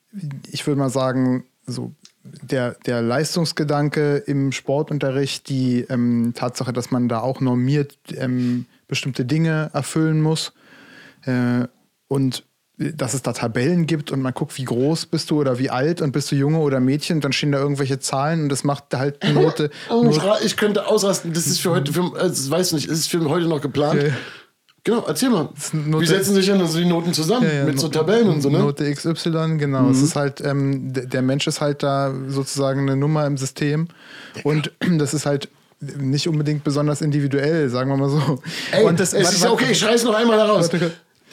[0.50, 7.08] ich würde mal sagen, so der, der Leistungsgedanke im Sportunterricht, die ähm, Tatsache, dass man
[7.08, 10.52] da auch normiert ähm, bestimmte Dinge erfüllen muss
[11.24, 11.66] äh,
[12.08, 12.44] und
[12.78, 16.00] dass es da Tabellen gibt und man guckt, wie groß bist du oder wie alt
[16.00, 19.22] und bist du Junge oder Mädchen, dann stehen da irgendwelche Zahlen und das macht halt
[19.22, 19.70] eine Note.
[19.90, 20.08] oh,
[20.44, 23.60] ich könnte ausrasten, das ist für heute, für, also, weiß nicht, ist für heute noch
[23.60, 24.02] geplant.
[24.02, 24.10] Ja.
[24.88, 25.50] Genau, erzähl mal.
[25.72, 27.46] Wie setzen sich denn also die Noten zusammen?
[27.46, 28.58] Ja, ja, mit so Tabellen und so, ne?
[28.58, 29.82] Note XY, genau.
[29.82, 29.90] Mhm.
[29.90, 33.88] Es ist halt, ähm, der Mensch ist halt da sozusagen eine Nummer im System.
[34.44, 38.40] Und das ist halt nicht unbedingt besonders individuell, sagen wir mal so.
[38.72, 40.70] Ey, und das, es ist ja okay, ich schreiß noch einmal daraus.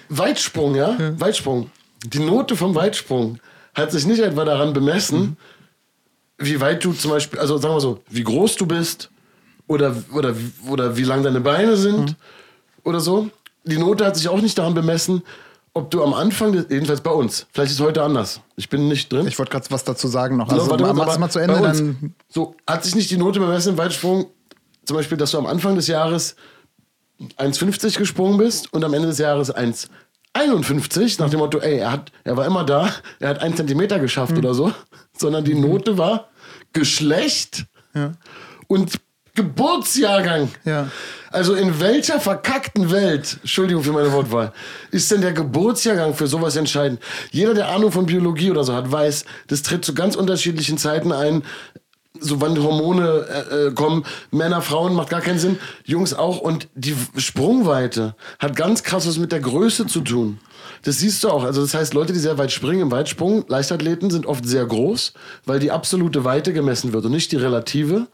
[0.10, 0.98] Weitsprung, ja?
[1.18, 1.72] Weitsprung.
[2.04, 3.40] Die Note vom Weitsprung
[3.74, 5.38] hat sich nicht etwa daran bemessen,
[6.40, 9.12] wie weit du zum Beispiel, also sagen wir so, wie groß du bist
[9.66, 10.36] oder, oder,
[10.68, 12.18] oder wie lang deine Beine sind
[12.84, 13.30] oder so.
[13.66, 15.24] Die Note hat sich auch nicht daran bemessen,
[15.74, 18.40] ob du am Anfang, jedenfalls bei uns, vielleicht ist es heute anders.
[18.56, 19.28] Ich bin nicht drin.
[19.28, 20.48] Ich wollte gerade was dazu sagen noch.
[20.50, 23.18] So, Also, warte, mach es mal zu Ende, uns, dann So, hat sich nicht die
[23.18, 24.28] Note bemessen im Weitsprung,
[24.86, 26.36] zum Beispiel, dass du am Anfang des Jahres
[27.38, 32.12] 1,50 gesprungen bist und am Ende des Jahres 1,51 nach dem Motto, ey, er, hat,
[32.24, 34.38] er war immer da, er hat einen Zentimeter geschafft Mhm.
[34.40, 34.72] oder so,
[35.18, 36.30] sondern die Note war
[36.74, 37.66] Geschlecht
[38.68, 38.92] und
[39.36, 40.50] Geburtsjahrgang.
[40.64, 40.90] Ja.
[41.32, 44.54] Also in welcher verkackten Welt, Entschuldigung für meine Wortwahl,
[44.92, 47.02] ist denn der Geburtsjahrgang für sowas entscheidend?
[47.32, 51.12] Jeder, der Ahnung von Biologie oder so hat, weiß, das tritt zu ganz unterschiedlichen Zeiten
[51.12, 51.44] ein.
[52.18, 56.40] So wann Hormone äh, äh, kommen, Männer, Frauen, macht gar keinen Sinn, Jungs auch.
[56.40, 60.40] Und die Sprungweite hat ganz krass was mit der Größe zu tun.
[60.84, 61.44] Das siehst du auch.
[61.44, 65.14] Also das heißt, Leute, die sehr weit springen im Weitsprung, Leichtathleten, sind oft sehr groß,
[65.46, 68.08] weil die absolute Weite gemessen wird und nicht die relative.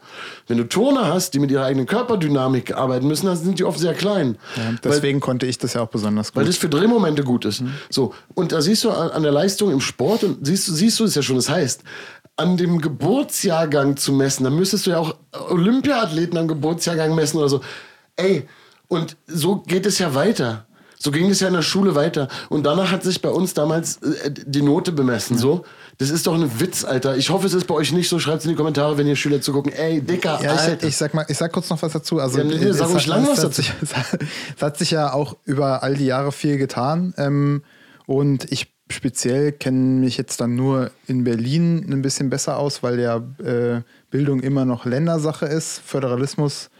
[0.46, 3.78] Wenn du Turner hast, die mit ihrer eigenen Körperdynamik arbeiten müssen, dann sind die oft
[3.78, 4.38] sehr klein.
[4.56, 6.48] ja, weil, deswegen konnte ich das ja auch besonders weil gut.
[6.48, 7.62] das für Drehmomente gut ist.
[7.90, 8.14] So.
[8.34, 11.04] Und da siehst du an, an der Leistung im Sport und siehst du, siehst du
[11.04, 11.36] es ja schon.
[11.36, 11.82] Das heißt,
[12.36, 15.16] an dem Geburtsjahrgang zu messen, dann müsstest du ja auch
[15.50, 17.60] Olympiathleten am Geburtsjahrgang messen oder so.
[18.16, 18.48] Ey,
[18.88, 20.66] und so geht es ja weiter.
[21.02, 22.28] So ging es ja in der Schule weiter.
[22.48, 25.36] Und danach hat sich bei uns damals äh, die Note bemessen.
[25.36, 25.64] So,
[25.98, 27.16] das ist doch ein Witz, Alter.
[27.16, 28.20] Ich hoffe, es ist bei euch nicht so.
[28.20, 29.72] Schreibt in die Kommentare, wenn ihr Schüler zugucken.
[29.72, 30.86] Ey, Dicker, Ja, Alter.
[30.86, 32.20] ich, sag mal, ich sag kurz noch was dazu.
[32.20, 33.62] Also Ja, nee, es sag ruhig hat- lang es was dazu.
[33.62, 33.72] Sich,
[34.56, 37.14] es hat sich ja auch über all die Jahre viel getan.
[37.16, 37.62] Ähm,
[38.06, 43.00] und ich speziell kenne mich jetzt dann nur in Berlin ein bisschen besser aus, weil
[43.00, 45.80] ja äh, Bildung immer noch Ländersache ist.
[45.84, 46.70] Föderalismus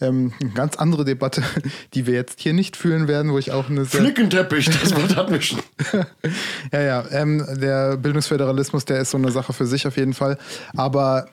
[0.00, 1.42] ähm, eine ganz andere Debatte,
[1.94, 5.16] die wir jetzt hier nicht führen werden, wo ich auch eine sehr Flickenteppich, das Wort
[5.16, 5.60] hatten wir schon.
[6.72, 10.38] ja, ja, ähm, der Bildungsföderalismus, der ist so eine Sache für sich auf jeden Fall.
[10.76, 11.26] Aber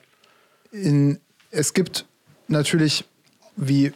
[0.70, 1.18] in,
[1.50, 2.06] es gibt
[2.48, 3.04] natürlich
[3.56, 3.92] wie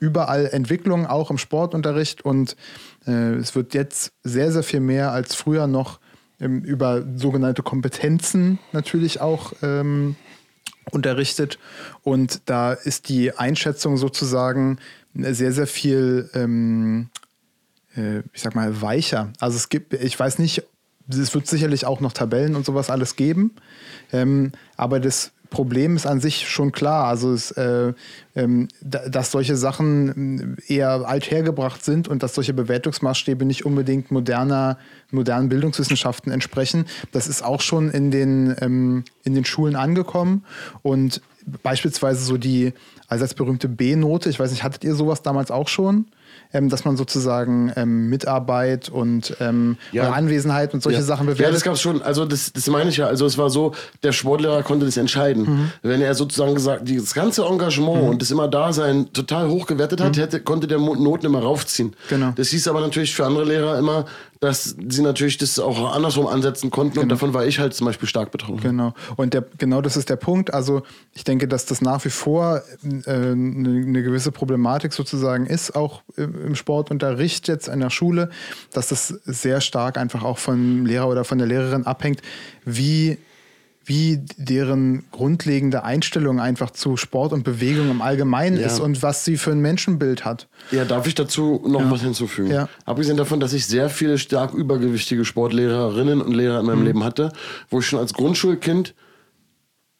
[0.00, 2.24] überall Entwicklungen, auch im Sportunterricht.
[2.24, 2.56] Und
[3.06, 6.00] äh, es wird jetzt sehr, sehr viel mehr als früher noch
[6.40, 10.16] ähm, über sogenannte Kompetenzen natürlich auch ähm,
[10.90, 11.58] unterrichtet.
[12.02, 14.78] Und da ist die Einschätzung sozusagen
[15.14, 17.10] sehr, sehr viel ähm,
[17.98, 19.32] äh, ich sag mal, weicher.
[19.40, 20.62] Also es gibt, ich weiß nicht,
[21.08, 23.54] es wird sicherlich auch noch Tabellen und sowas alles geben,
[24.12, 27.06] ähm, aber das Problem ist an sich schon klar.
[27.06, 27.92] Also es, äh,
[28.34, 34.10] ähm, da, dass solche Sachen ähm, eher althergebracht sind und dass solche Bewertungsmaßstäbe nicht unbedingt
[34.10, 34.78] moderner,
[35.10, 40.44] modernen Bildungswissenschaften entsprechen, das ist auch schon in den, ähm, in den Schulen angekommen
[40.82, 41.22] und
[41.62, 42.74] beispielsweise so die
[43.08, 46.06] allseits berühmte B-Note, ich weiß nicht, hattet ihr sowas damals auch schon?
[46.52, 50.12] Ähm, dass man sozusagen ähm, Mitarbeit und ähm, Ja.
[50.12, 51.04] Anwesenheit und solche ja.
[51.04, 51.56] Sachen Ja, bewertet.
[51.56, 52.00] das gab's schon.
[52.00, 53.06] Also das, das meine ich ja.
[53.06, 55.42] Also es war so, der Sportlehrer konnte das entscheiden.
[55.42, 55.72] Mhm.
[55.82, 60.16] Wenn er sozusagen gesagt, das ganze Engagement und das immer Dasein total hoch gewertet hat,
[60.16, 61.88] hätte, konnte der Noten immer raufziehen.
[61.88, 61.94] Mhm.
[62.08, 62.32] Genau.
[62.34, 64.06] Das hieß aber natürlich für andere Lehrer immer,
[64.40, 68.08] dass sie natürlich das auch andersrum ansetzen konnten und davon war ich halt zum Beispiel
[68.08, 68.62] stark betroffen.
[68.62, 68.94] Genau.
[69.16, 70.54] Und der, genau das ist der Punkt.
[70.54, 75.74] Also ich denke, dass das nach wie vor äh, eine, eine gewisse Problematik sozusagen ist,
[75.74, 78.30] auch äh, im Sportunterricht jetzt in der Schule,
[78.72, 82.22] dass das sehr stark einfach auch vom Lehrer oder von der Lehrerin abhängt,
[82.64, 83.18] wie
[83.88, 88.66] wie deren grundlegende Einstellung einfach zu Sport und Bewegung im Allgemeinen Ja.
[88.66, 90.46] ist und was sie für ein Menschenbild hat.
[90.70, 92.50] Ja, darf ich dazu noch was hinzufügen?
[92.50, 92.68] Ja.
[92.84, 96.72] Abgesehen davon, dass ich sehr viele stark übergewichtige Sportlehrerinnen und Lehrer in Mhm.
[96.72, 97.32] meinem Leben hatte,
[97.70, 98.94] wo ich schon als Grundschulkind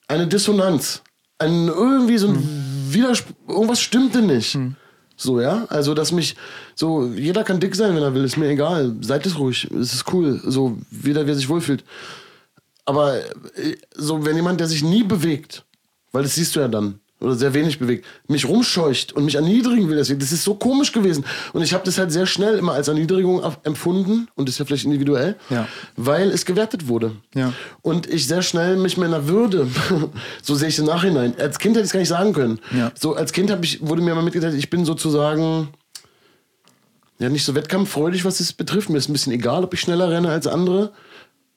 [0.07, 1.03] eine Dissonanz,
[1.39, 2.93] ein irgendwie so ein Mhm.
[2.95, 4.59] Widerspruch, irgendwas stimmte nicht.
[5.17, 6.37] So, ja, also dass mich,
[6.75, 9.93] so, jeder kann dick sein, wenn er will, ist mir egal, seid es ruhig, es
[9.93, 11.85] ist cool, so, jeder, wer sich wohlfühlt.
[12.89, 15.65] Aber äh, so, wenn jemand, der sich nie bewegt,
[16.13, 19.89] weil das siehst du ja dann, oder sehr wenig bewegt, mich rumscheucht und mich erniedrigen
[19.91, 21.25] will, deswegen, das ist so komisch gewesen.
[21.53, 24.65] Und ich habe das halt sehr schnell immer als Erniedrigung empfunden, und das ist ja
[24.65, 25.69] vielleicht individuell, Ja.
[25.97, 27.13] weil es gewertet wurde.
[27.35, 27.53] Ja.
[27.83, 29.67] Und ich sehr schnell mich meiner Würde,
[30.43, 32.59] so sehe ich im Nachhinein, als Kind hätte ich es gar nicht sagen können.
[32.75, 32.91] Ja.
[32.99, 35.69] So als Kind ich, wurde mir immer mitgeteilt, ich bin sozusagen
[37.19, 38.89] ja nicht so wettkampffreudig, was es betrifft.
[38.89, 40.93] Mir ist ein bisschen egal, ob ich schneller renne als andere.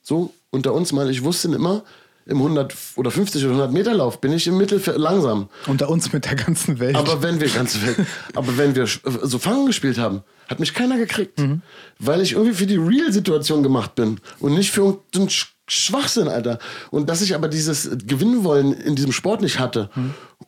[0.02, 1.84] So, unter uns mal, ich wusste immer,
[2.28, 5.50] im 100 oder 50 oder 100 Meter Lauf bin ich im Mittelfeld langsam.
[5.66, 6.96] Unter uns mit der ganzen Welt.
[6.96, 7.96] Aber wenn wir ganz weg,
[8.36, 8.86] aber wenn wir
[9.24, 11.42] so Fangen gespielt haben, hat mich keiner gekriegt,
[11.98, 16.60] weil ich irgendwie für die Real-Situation gemacht bin und nicht für Sch- Schwachsinn, Alter.
[16.92, 19.90] Und dass ich aber dieses Gewinnen wollen in diesem Sport nicht hatte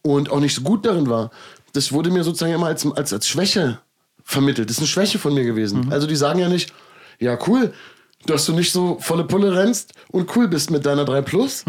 [0.04, 1.32] und auch nicht so gut darin war,
[1.72, 3.80] das wurde mir sozusagen immer als, als, als Schwäche
[4.24, 4.70] vermittelt.
[4.70, 5.92] Das ist eine Schwäche von mir gewesen.
[5.92, 6.72] Also die sagen ja nicht,
[7.20, 7.74] ja cool,
[8.26, 11.64] dass du nicht so volle Pulle rennst und cool bist mit deiner 3 Plus,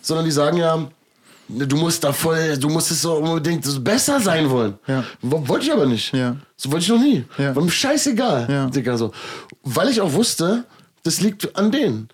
[0.00, 0.86] sondern die sagen ja,
[1.48, 4.74] du musst da voll, du musst es so unbedingt besser sein wollen.
[4.86, 5.04] Ja.
[5.20, 6.12] Wo- Wollte ich aber nicht.
[6.14, 6.36] Ja.
[6.56, 7.24] So wollte ich noch nie.
[7.38, 7.54] Ja.
[7.54, 8.66] War mir scheißegal, Ja.
[8.66, 9.12] Digga, so.
[9.62, 10.64] Weil ich auch wusste,
[11.04, 12.08] das liegt an denen.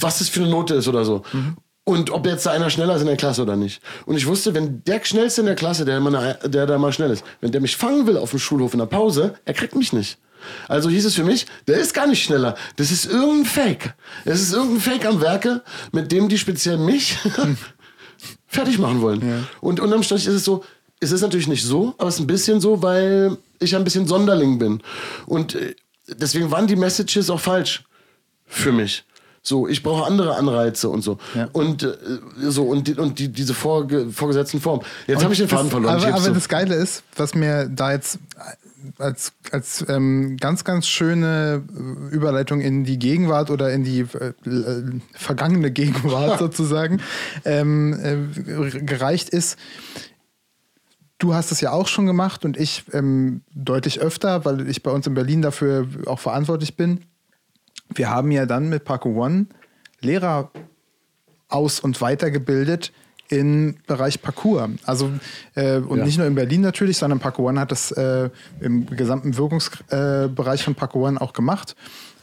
[0.00, 1.22] Was das für eine Note ist oder so.
[1.84, 3.80] Und ob jetzt da einer schneller ist in der Klasse oder nicht.
[4.06, 7.10] Und ich wusste, wenn der schnellste in der Klasse, der, immer der da mal schnell
[7.10, 9.92] ist, wenn der mich fangen will auf dem Schulhof in der Pause, er kriegt mich
[9.92, 10.18] nicht.
[10.68, 12.56] Also hieß es für mich, der ist gar nicht schneller.
[12.76, 13.94] Das ist irgendein Fake.
[14.24, 17.16] Es ist irgendein Fake am Werke, mit dem die speziell mich
[18.46, 19.46] fertig machen wollen.
[19.60, 20.64] Und unterm Strich ist es so,
[21.00, 24.06] es ist natürlich nicht so, aber es ist ein bisschen so, weil ich ein bisschen
[24.06, 24.80] Sonderling bin.
[25.26, 25.74] Und äh,
[26.08, 27.84] deswegen waren die Messages auch falsch
[28.46, 29.04] für mich.
[29.46, 31.18] So, ich brauche andere Anreize und so.
[31.34, 31.50] Ja.
[31.52, 31.94] Und äh,
[32.48, 34.82] so und, die, und die, diese vorge vorgesetzten Formen.
[35.06, 35.96] Jetzt habe ich den Faden verloren.
[35.96, 36.32] Aber, aber so.
[36.32, 38.18] das Geile ist, was mir da jetzt
[38.98, 44.32] als, als ähm, ganz, ganz schöne äh, Überleitung in die Gegenwart oder in die äh,
[44.48, 47.00] äh, vergangene Gegenwart sozusagen
[47.44, 49.58] ähm, äh, gereicht ist.
[51.18, 54.90] Du hast es ja auch schon gemacht und ich ähm, deutlich öfter, weil ich bei
[54.90, 57.00] uns in Berlin dafür auch verantwortlich bin.
[57.94, 59.46] Wir haben ja dann mit Parko One
[60.00, 60.50] Lehrer
[61.48, 62.92] aus- und weitergebildet
[63.28, 64.70] im Bereich Parkour.
[64.84, 65.10] Also
[65.54, 66.04] äh, und Ja.
[66.04, 70.64] nicht nur in Berlin natürlich, sondern Parkour One hat das äh, im gesamten Wirkungsbereich äh,
[70.64, 71.74] von Parkour One auch gemacht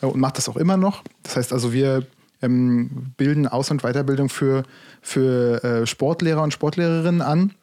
[0.02, 1.04] äh, und macht das auch immer noch.
[1.24, 2.06] Das heißt also, wir
[2.42, 4.64] ähm, bilden Aus- und Weiterbildung für,
[5.02, 7.54] für äh, Sportlehrer und Sportlehrerinnen an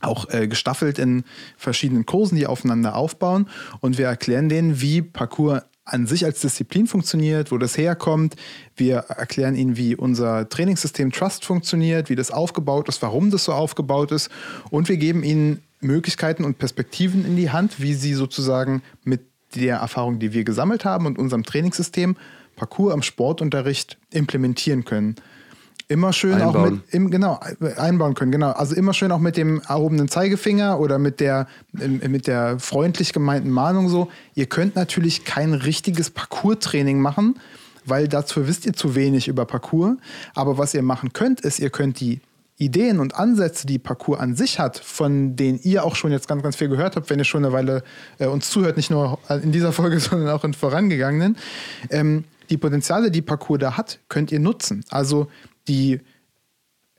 [0.00, 1.24] auch äh, gestaffelt in
[1.56, 3.48] verschiedenen Kursen, die aufeinander aufbauen.
[3.80, 8.36] Und wir erklären denen, wie Parkour an sich als Disziplin funktioniert, wo das herkommt.
[8.76, 13.52] Wir erklären ihnen, wie unser Trainingssystem Trust funktioniert, wie das aufgebaut ist, warum das so
[13.52, 14.30] aufgebaut ist.
[14.70, 19.22] Und wir geben ihnen Möglichkeiten und Perspektiven in die Hand, wie sie sozusagen mit
[19.56, 22.16] der Erfahrung, die wir gesammelt haben und unserem Trainingssystem
[22.56, 25.16] Parkour am Sportunterricht implementieren können.
[25.92, 26.74] Immer schön auch Einbauen.
[26.86, 27.38] mit, im, genau,
[27.76, 28.50] einbauen können, genau.
[28.50, 31.46] Also immer schön auch mit dem erhobenen Zeigefinger oder mit der,
[31.78, 34.08] im- mit der freundlich gemeinten Mahnung so.
[34.34, 37.38] Ihr könnt natürlich kein richtiges Parcours-Training machen,
[37.84, 39.96] weil dazu wisst ihr zu wenig über Parcours.
[40.34, 42.20] Aber was ihr machen könnt, ist, ihr könnt die
[42.58, 46.42] Ideen und Ansätze, die Parcours an sich hat, von denen ihr auch schon jetzt ganz,
[46.42, 47.82] ganz viel gehört habt, wenn ihr schon eine Weile
[48.18, 51.36] äh, uns zuhört, nicht nur in dieser Folge, sondern auch in vorangegangenen,
[51.90, 54.84] ähm, die Potenziale, die Parcours da hat, könnt ihr nutzen.
[54.90, 55.28] Also
[55.68, 56.00] die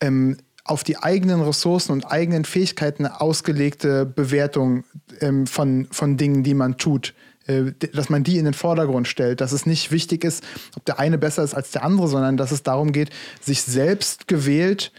[0.01, 4.85] ähm, auf die eigenen Ressourcen und eigenen Fähigkeiten ausgelegte Bewertung
[5.19, 7.13] ähm, von, von Dingen, die man tut,
[7.47, 10.43] äh, dass man die in den Vordergrund stellt, dass es nicht wichtig ist,
[10.77, 13.09] ob der eine besser ist als der andere, sondern dass es darum geht,
[13.41, 14.93] sich selbst gewählt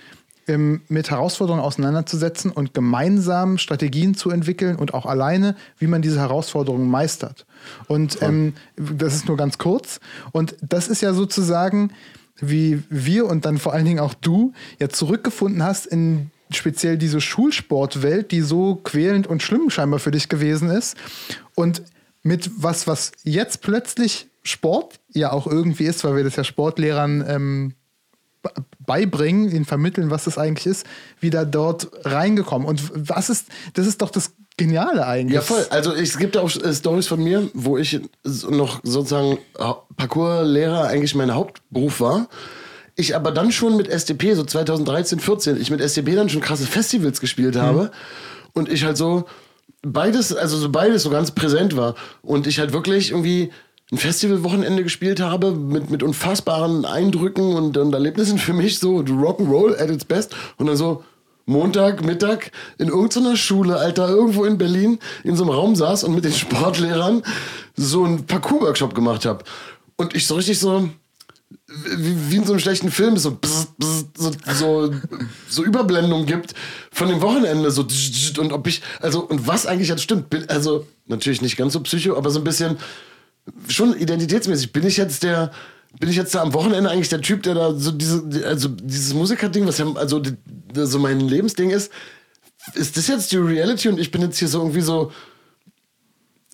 [0.46, 6.20] ähm, mit Herausforderungen auseinanderzusetzen und gemeinsam Strategien zu entwickeln und auch alleine, wie man diese
[6.20, 7.46] Herausforderungen meistert.
[7.88, 10.00] Und ähm, das ist nur ganz kurz.
[10.32, 11.92] Und das ist ja sozusagen,
[12.40, 17.20] wie wir und dann vor allen Dingen auch du ja zurückgefunden hast in speziell diese
[17.20, 20.96] Schulsportwelt, die so quälend und schlimm scheinbar für dich gewesen ist.
[21.54, 21.82] Und
[22.22, 27.24] mit was, was jetzt plötzlich Sport ja auch irgendwie ist, weil wir das ja Sportlehrern
[27.26, 27.74] ähm,
[28.42, 30.86] be- beibringen, ihnen vermitteln, was das eigentlich ist,
[31.20, 32.68] wieder dort reingekommen.
[32.68, 35.34] Und was ist, das ist doch das Geniale eigentlich.
[35.34, 35.66] Ja, voll.
[35.70, 38.00] Also es gibt auch äh, Stories von mir, wo ich
[38.48, 39.38] noch sozusagen
[39.96, 42.28] Parkour-Lehrer eigentlich mein Hauptberuf war.
[42.94, 46.66] Ich aber dann schon mit SDP, so 2013, 14, ich mit SDP dann schon krasse
[46.66, 47.90] Festivals gespielt habe.
[48.52, 49.24] Und ich halt so
[49.82, 51.96] beides, also so beides so ganz präsent war.
[52.22, 53.50] Und ich halt wirklich irgendwie
[53.90, 59.76] ein Festivalwochenende gespielt habe mit, mit unfassbaren Eindrücken und, und Erlebnissen für mich, so Rock'n'Roll
[59.80, 60.36] at its best.
[60.56, 61.02] Und dann so
[61.46, 66.14] Montag, Mittag in irgendeiner Schule, Alter, irgendwo in Berlin in so einem Raum saß und
[66.14, 67.22] mit den Sportlehrern
[67.76, 69.44] so einen Parkour-Workshop gemacht habe.
[69.96, 70.88] Und ich so richtig so,
[71.66, 74.94] wie, wie in so einem schlechten Film so, bzz, bzz, so, so,
[75.48, 76.54] so Überblendung gibt
[76.90, 77.86] von dem Wochenende so
[78.38, 81.80] und ob ich also und was eigentlich jetzt stimmt bin, also natürlich nicht ganz so
[81.80, 82.78] psycho aber so ein bisschen
[83.68, 85.52] schon identitätsmäßig bin ich jetzt der
[85.98, 89.14] bin ich jetzt da am Wochenende eigentlich der Typ der da so diese also dieses
[89.14, 90.34] Musikerding was ja also die,
[90.74, 91.90] so mein Lebensding ist
[92.74, 95.12] ist das jetzt die Reality und ich bin jetzt hier so irgendwie so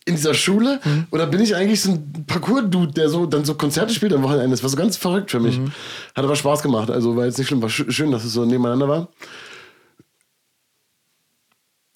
[0.06, 0.80] in dieser Schule
[1.10, 4.50] oder bin ich eigentlich so ein Parcours-Dude, der so dann so Konzerte spielt am Wochenende?
[4.50, 5.58] Das war so ganz verrückt für mich.
[6.14, 8.44] Hat aber Spaß gemacht, also war jetzt nicht schlimm, war sch schön, dass es so
[8.44, 9.08] nebeneinander war.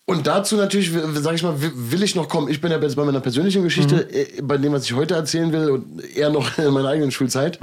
[0.06, 2.48] Und dazu natürlich, sage ich mal, will ich noch kommen.
[2.48, 5.50] Ich bin ja jetzt bei meiner persönlichen Geschichte, äh, bei dem, was ich heute erzählen
[5.52, 7.58] will und eher noch in meiner eigenen Schulzeit.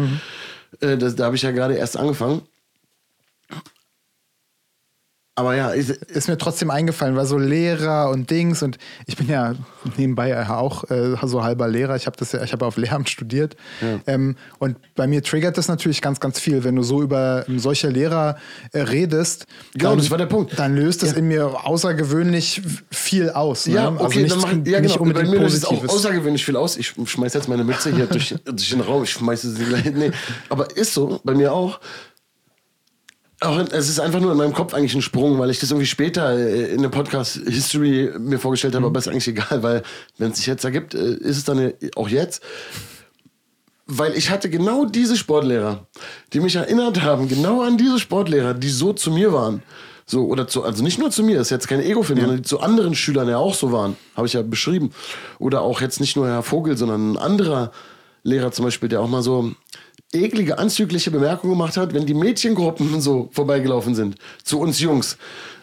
[0.79, 2.41] Äh, das, da habe ich ja gerade erst angefangen.
[5.41, 8.77] Aber ja, ich, ist mir trotzdem eingefallen, weil so Lehrer und Dings und
[9.07, 9.55] ich bin ja
[9.97, 11.95] nebenbei ja auch äh, so halber Lehrer.
[11.95, 13.55] Ich habe das ja, ich habe auf Lehramt studiert
[14.05, 17.89] ähm, und bei mir triggert das natürlich ganz, ganz viel, wenn du so über solche
[17.89, 18.37] Lehrer
[18.71, 19.47] äh, redest.
[19.73, 20.59] Genau, dann, das war der Punkt.
[20.59, 21.17] Dann löst das Ja.
[21.17, 22.61] in mir außergewöhnlich
[22.91, 23.65] viel aus.
[23.65, 23.73] Ne?
[23.73, 25.05] Ja, okay, also nicht, dann mach, ja, genau.
[25.05, 26.77] Bei mir löst es auch außergewöhnlich viel aus.
[26.77, 29.01] Ich schmeiß jetzt meine Mütze hier durch, durch den Raum.
[29.01, 29.85] Ich schmeiße sie gleich.
[29.91, 30.11] Nee,
[30.49, 31.79] aber ist so, bei mir auch.
[33.43, 35.87] Auch es ist einfach nur in meinem Kopf eigentlich ein Sprung, weil ich das irgendwie
[35.87, 39.81] später äh, in der Podcast-History mir vorgestellt habe, aber ist eigentlich egal, weil
[40.19, 42.43] wenn es sich jetzt ergibt, äh, ist es dann äh, auch jetzt.
[43.87, 45.87] Weil ich hatte genau diese Sportlehrer,
[46.33, 49.63] die mich erinnert haben, genau an diese Sportlehrer, die so zu mir waren.
[50.05, 52.43] So, oder zu, also nicht nur zu mir, das ist jetzt kein Ego-Film, sondern die
[52.43, 53.97] zu anderen Schülern ja auch so waren.
[54.15, 54.91] Habe ich ja beschrieben.
[55.39, 57.71] Oder auch jetzt nicht nur Herr Vogel, sondern ein anderer
[58.23, 59.51] Lehrer zum Beispiel, der auch mal so
[60.13, 64.15] eklige, anzügliche Bemerkungen gemacht hat, wenn die Mädchengruppen so vorbeigelaufen sind.
[64.43, 65.17] Zu uns Jungs.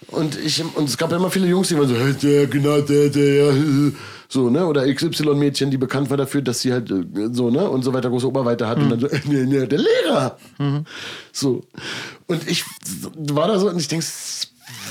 [0.09, 2.81] Und ich, und es gab ja immer viele Jungs, die waren so, hey, der, genau,
[2.81, 3.53] der, der,
[4.29, 4.67] so, ne?
[4.67, 7.69] Oder XY-Mädchen, die bekannt war dafür, dass sie halt äh, so, ne?
[7.69, 8.79] Und so weiter große Oberweite hat.
[8.79, 10.39] Und dann so, äh, nee, nee, der Lehrer.
[11.33, 11.65] So.
[12.27, 12.65] Und ich
[13.17, 14.03] war da so und ich denk,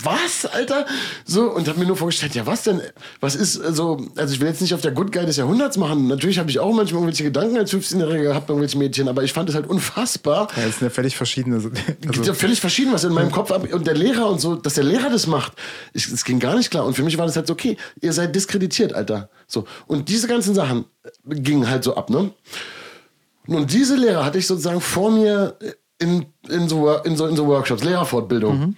[0.03, 0.86] was, Alter?
[1.25, 2.82] So, und hab mir nur vorgestellt, ja, was denn?
[3.19, 6.07] Was ist so, also ich will jetzt nicht auf der Good Guy des Jahrhunderts machen.
[6.07, 9.49] Natürlich habe ich auch manchmal irgendwelche Gedanken als 15-Jähriger gehabt, irgendwelche Mädchen, aber ich fand
[9.49, 10.47] es halt unfassbar.
[10.55, 11.57] Ja, das sind ja völlig verschiedene.
[11.57, 11.69] Also,
[12.23, 13.71] ja völlig verschieden, was in meinem Kopf ab.
[13.71, 15.53] Und der Lehrer und so, dass der Lehrer das macht,
[15.93, 16.86] ich, das ging gar nicht klar.
[16.86, 19.30] Und für mich war das halt so, okay, ihr seid diskreditiert, Alter.
[19.47, 19.65] So.
[19.88, 22.32] Und diese ganzen Sachen äh, gingen halt so ab, ne?
[23.47, 25.55] Und diese Lehrer hatte ich sozusagen vor mir
[25.99, 28.75] in, in, so, in, so, in so Workshops, Lehrerfortbildung.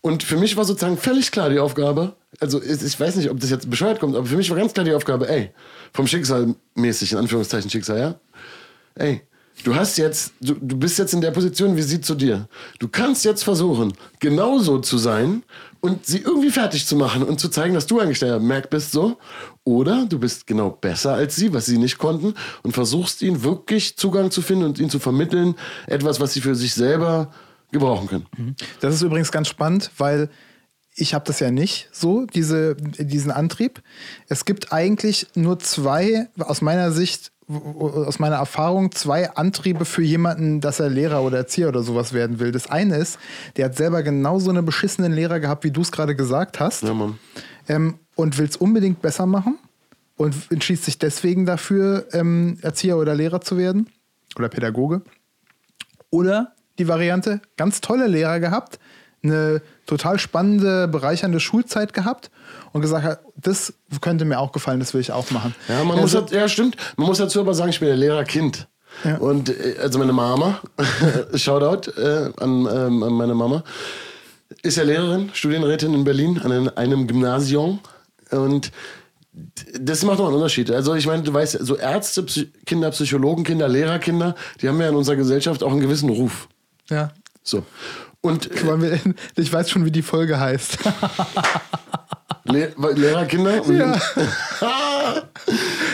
[0.00, 3.50] Und für mich war sozusagen völlig klar die Aufgabe, also ich, weiß nicht, ob das
[3.50, 5.50] jetzt bescheuert kommt, aber für mich war ganz klar die Aufgabe, ey,
[5.92, 8.14] vom Schicksal mäßig, in Anführungszeichen Schicksal, ja?
[8.94, 9.22] Ey,
[9.64, 12.48] du hast jetzt, du, du bist jetzt in der Position, wie sie zu dir.
[12.78, 15.42] Du kannst jetzt versuchen, genauso zu sein
[15.80, 18.92] und sie irgendwie fertig zu machen und zu zeigen, dass du eigentlich der Merk bist,
[18.92, 19.16] so.
[19.64, 23.96] Oder du bist genau besser als sie, was sie nicht konnten und versuchst ihnen wirklich
[23.96, 25.54] Zugang zu finden und ihnen zu vermitteln,
[25.86, 27.30] etwas, was sie für sich selber
[27.70, 28.56] gebrauchen können.
[28.80, 30.30] Das ist übrigens ganz spannend, weil
[30.94, 33.82] ich habe das ja nicht so, diese, diesen Antrieb.
[34.28, 40.60] Es gibt eigentlich nur zwei, aus meiner Sicht, aus meiner Erfahrung, zwei Antriebe für jemanden,
[40.60, 42.52] dass er Lehrer oder Erzieher oder sowas werden will.
[42.52, 43.18] Das eine ist,
[43.56, 46.82] der hat selber genauso eine beschissenen Lehrer gehabt, wie du es gerade gesagt hast.
[46.82, 46.94] Ja,
[47.68, 49.58] ähm, und will es unbedingt besser machen
[50.16, 53.88] und entschließt sich deswegen dafür, ähm, Erzieher oder Lehrer zu werden
[54.36, 55.02] oder Pädagoge.
[56.10, 58.78] Oder die Variante, ganz tolle Lehrer gehabt,
[59.22, 62.30] eine total spannende, bereichernde Schulzeit gehabt
[62.72, 65.54] und gesagt hat, das könnte mir auch gefallen, das will ich auch machen.
[65.68, 66.76] Ja, man muss, halt- ja, stimmt.
[66.96, 68.68] Man muss dazu aber sagen, ich bin der Lehrerkind.
[69.04, 69.16] Ja.
[69.18, 70.60] Und äh, also meine Mama,
[71.34, 73.64] Shoutout äh, an, ähm, an meine Mama,
[74.62, 77.80] ist ja Lehrerin, Studienrätin in Berlin an einem, einem Gymnasium.
[78.30, 78.70] Und
[79.78, 80.70] das macht noch einen Unterschied.
[80.70, 84.88] Also ich meine, du weißt, so Ärzte, Psy Kinder, Psychologen, Kinder, Lehrerkinder, die haben ja
[84.88, 86.48] in unserer Gesellschaft auch einen gewissen Ruf.
[86.90, 87.12] Ja.
[87.42, 87.64] So.
[88.20, 88.98] Und äh,
[89.36, 90.78] ich weiß schon, wie die Folge heißt.
[92.44, 93.62] Le Lehrerkinder?
[94.60, 95.22] Ja.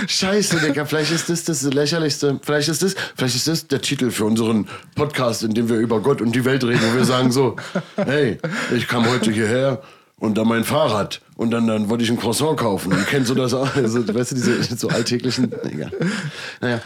[0.06, 2.40] Scheiße, Digga, vielleicht ist das das lächerlichste.
[2.42, 6.00] Vielleicht ist das, vielleicht ist das der Titel für unseren Podcast, in dem wir über
[6.00, 6.84] Gott und die Welt reden.
[6.84, 7.56] Und wir sagen so,
[7.96, 8.38] hey,
[8.74, 9.82] ich kam heute hierher
[10.18, 12.92] und dann mein Fahrrad und dann, dann wollte ich ein Croissant kaufen.
[12.92, 13.74] Und kennst du das auch?
[13.76, 15.92] Also, weißt du, diese so alltäglichen, egal.
[16.60, 16.80] Naja.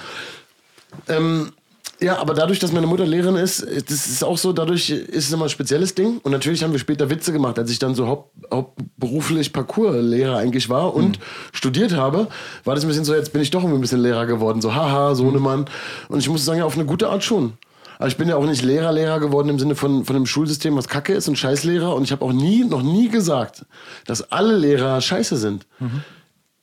[1.09, 1.53] Ähm,
[2.01, 5.33] ja, aber dadurch, dass meine Mutter Lehrerin ist, das ist auch so, dadurch ist es
[5.33, 6.19] immer ein spezielles Ding.
[6.23, 10.69] Und natürlich haben wir später Witze gemacht, als ich dann so haupt, hauptberuflich Parcours-Lehrer eigentlich
[10.69, 11.19] war und
[11.53, 12.29] studiert habe,
[12.65, 14.61] war das ein bisschen so, jetzt bin ich doch irgendwie ein bisschen Lehrer geworden.
[14.61, 15.67] So, haha, Sohnemann.
[16.09, 17.55] Und ich muss sagen, ja, auf eine gute Art schon.
[17.99, 20.77] Aber ich bin ja auch nicht Lehrer, Lehrer geworden im Sinne von, von einem Schulsystem,
[20.77, 21.97] was kacke ist und Scheißlehrer.
[21.97, 23.67] Und ich habe auch nie, noch nie gesagt,
[24.07, 25.67] dass alle Lehrer scheiße sind.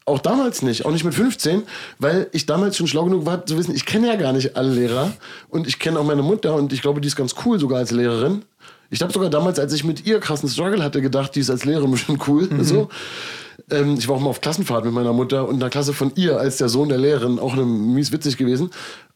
[0.08, 1.64] Auch damals nicht, auch nicht mit 15,
[1.98, 4.72] weil ich damals schon schlau genug war zu wissen, ich kenne ja gar nicht alle
[4.72, 5.12] Lehrer
[5.50, 7.90] und ich kenne auch meine Mutter und ich glaube, die ist ganz cool sogar als
[7.90, 8.46] Lehrerin.
[8.92, 11.66] Ich habe sogar damals, als ich mit ihr krassen Struggle hatte, gedacht, die ist als
[11.66, 12.48] Lehrerin bestimmt cool.
[12.62, 12.90] So.
[13.72, 16.12] Ähm, ich war auch mal auf Klassenfahrt mit meiner Mutter und in der Klasse von
[16.16, 18.70] ihr als der Sohn der Lehrerin, auch mies witzig gewesen.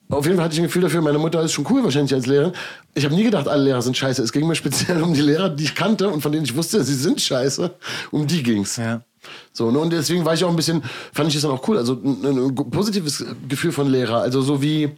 [0.10, 2.26] Auf jeden Fall hatte ich ein Gefühl dafür, meine Mutter ist schon cool wahrscheinlich als
[2.26, 2.54] Lehrerin.
[2.96, 4.24] Ich habe nie gedacht, alle Lehrer sind scheiße.
[4.24, 6.84] Es ging mir speziell um die Lehrer, die ich kannte und von denen ich wusste,
[6.84, 7.70] sie sind scheiße.
[8.10, 8.78] Um die ging's.
[8.78, 9.04] Ja.
[9.52, 9.80] So, ne?
[9.80, 11.78] Und deswegen war ich auch ein bisschen, fand ich das dann auch cool.
[11.78, 14.22] Also ein, ein positives Gefühl von Lehrer.
[14.22, 14.92] Also so wie,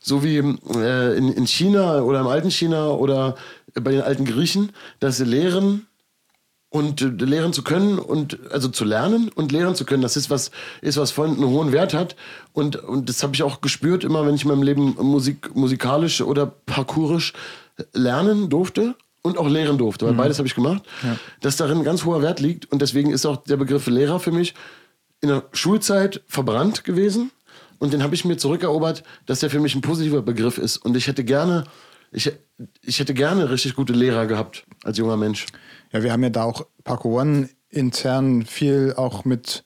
[0.00, 3.36] so wie äh, in, in China oder im alten China oder
[3.74, 5.86] bei den alten Griechen, dass sie lehren
[6.74, 10.28] und äh, lehren zu können und also zu lernen und lehren zu können, das ist
[10.28, 10.50] was,
[10.82, 12.16] ist was von einen hohen Wert hat.
[12.52, 16.20] Und, und das habe ich auch gespürt, immer wenn ich in meinem Leben Musik, musikalisch
[16.20, 17.32] oder parkourisch
[17.92, 18.94] lernen durfte
[19.24, 20.84] und auch lehren durfte, weil beides habe ich gemacht,
[21.40, 22.70] dass darin ganz hoher Wert liegt.
[22.70, 24.54] Und deswegen ist auch der Begriff Lehrer für mich
[25.20, 27.32] in der Schulzeit verbrannt gewesen.
[27.78, 30.76] Und den habe ich mir zurückerobert, dass der für mich ein positiver Begriff ist.
[30.76, 31.64] Und ich hätte gerne
[32.14, 32.30] ich,
[32.82, 35.46] ich hätte gerne richtig gute Lehrer gehabt als junger Mensch.
[35.92, 39.64] Ja, wir haben ja da auch Paco One intern viel auch mit,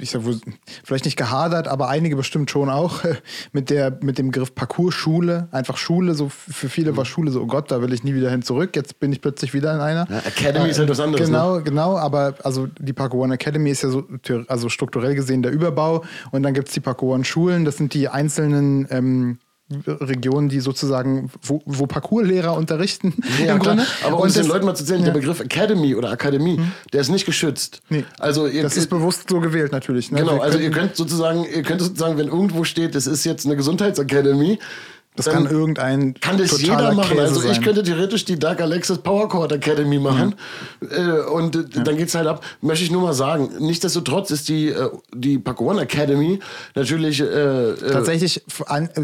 [0.00, 0.38] ich sag wohl,
[0.84, 3.02] vielleicht nicht gehadert, aber einige bestimmt schon auch
[3.52, 5.48] mit, der, mit dem Begriff Parcours-Schule.
[5.52, 8.30] Einfach Schule, so für viele war Schule so, oh Gott, da will ich nie wieder
[8.30, 8.76] hin zurück.
[8.76, 10.06] Jetzt bin ich plötzlich wieder in einer.
[10.10, 11.26] Ja, Academy äh, ist halt was anderes.
[11.26, 11.62] Genau, ne?
[11.62, 14.04] genau, aber also die Parkour One Academy ist ja so
[14.48, 17.94] also strukturell gesehen der Überbau und dann gibt es die Parkour One Schulen, das sind
[17.94, 19.38] die einzelnen ähm,
[19.70, 23.14] Regionen, die sozusagen, wo, wo Parcourslehrer unterrichten.
[23.38, 23.76] Ja, klar.
[23.76, 23.86] Grunde.
[24.04, 25.06] Aber um es den Leuten mal zu erzählen, ja.
[25.06, 26.60] der Begriff Academy oder Akademie,
[26.92, 27.80] der ist nicht geschützt.
[27.88, 28.04] Nee.
[28.18, 30.10] Also ihr, Das ist bewusst so gewählt natürlich.
[30.10, 30.20] Ne?
[30.20, 33.56] genau, also ihr könnt sozusagen, ihr könnt sozusagen, wenn irgendwo steht, das ist jetzt eine
[33.56, 34.58] Gesundheitsakademie,
[35.16, 37.10] das dann kann irgendein kann das jeder machen.
[37.10, 40.34] Käse Also ich könnte theoretisch die Dark Alexis Power Chord Academy machen.
[40.90, 42.44] Äh, und äh, dann geht's halt ab.
[42.60, 43.50] Möchte ich nur mal sagen.
[43.60, 46.40] Nichtsdestotrotz ist die, äh, die Pack One Academy
[46.74, 48.42] natürlich Tatsächlich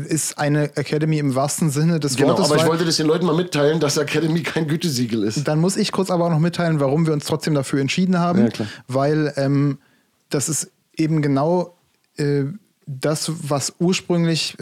[0.08, 2.46] ist eine Academy im wahrsten Sinne des Genau, Wortes.
[2.46, 5.46] aber ich wollte das den Leuten mal mitteilen, dass Academy kein Gütesiegel ist.
[5.46, 8.42] Dann muss ich kurz aber auch noch mitteilen, warum wir uns trotzdem dafür entschieden haben.
[8.42, 8.68] Ja, klar.
[8.88, 9.78] Weil ähm,
[10.28, 11.76] das ist eben genau
[12.86, 14.56] das, was ursprünglich,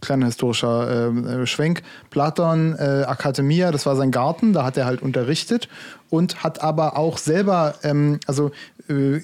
[0.00, 5.02] kleiner historischer äh, Schwenk, Platon, äh, Akademia, das war sein Garten, da hat er halt
[5.02, 5.68] unterrichtet
[6.10, 8.50] und hat aber auch selber, ähm, also
[8.88, 9.20] äh,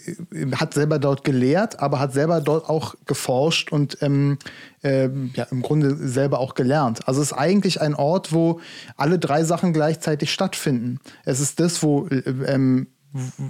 [0.56, 4.38] hat selber dort gelehrt, aber hat selber dort auch geforscht und ähm,
[4.82, 7.08] ähm, ja, im Grunde selber auch gelernt.
[7.08, 8.60] Also es ist eigentlich ein Ort, wo
[8.96, 11.00] alle drei Sachen gleichzeitig stattfinden.
[11.24, 12.88] Es ist das, wo, äh, ähm,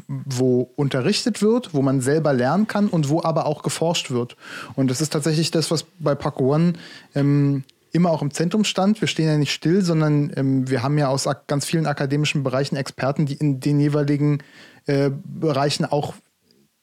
[0.09, 4.37] wo unterrichtet wird, wo man selber lernen kann und wo aber auch geforscht wird.
[4.75, 6.75] Und das ist tatsächlich das, was bei Paco One
[7.15, 9.01] ähm, immer auch im Zentrum stand.
[9.01, 12.77] Wir stehen ja nicht still, sondern ähm, wir haben ja aus ganz vielen akademischen Bereichen
[12.77, 14.43] Experten, die in den jeweiligen
[14.87, 16.15] äh, Bereichen auch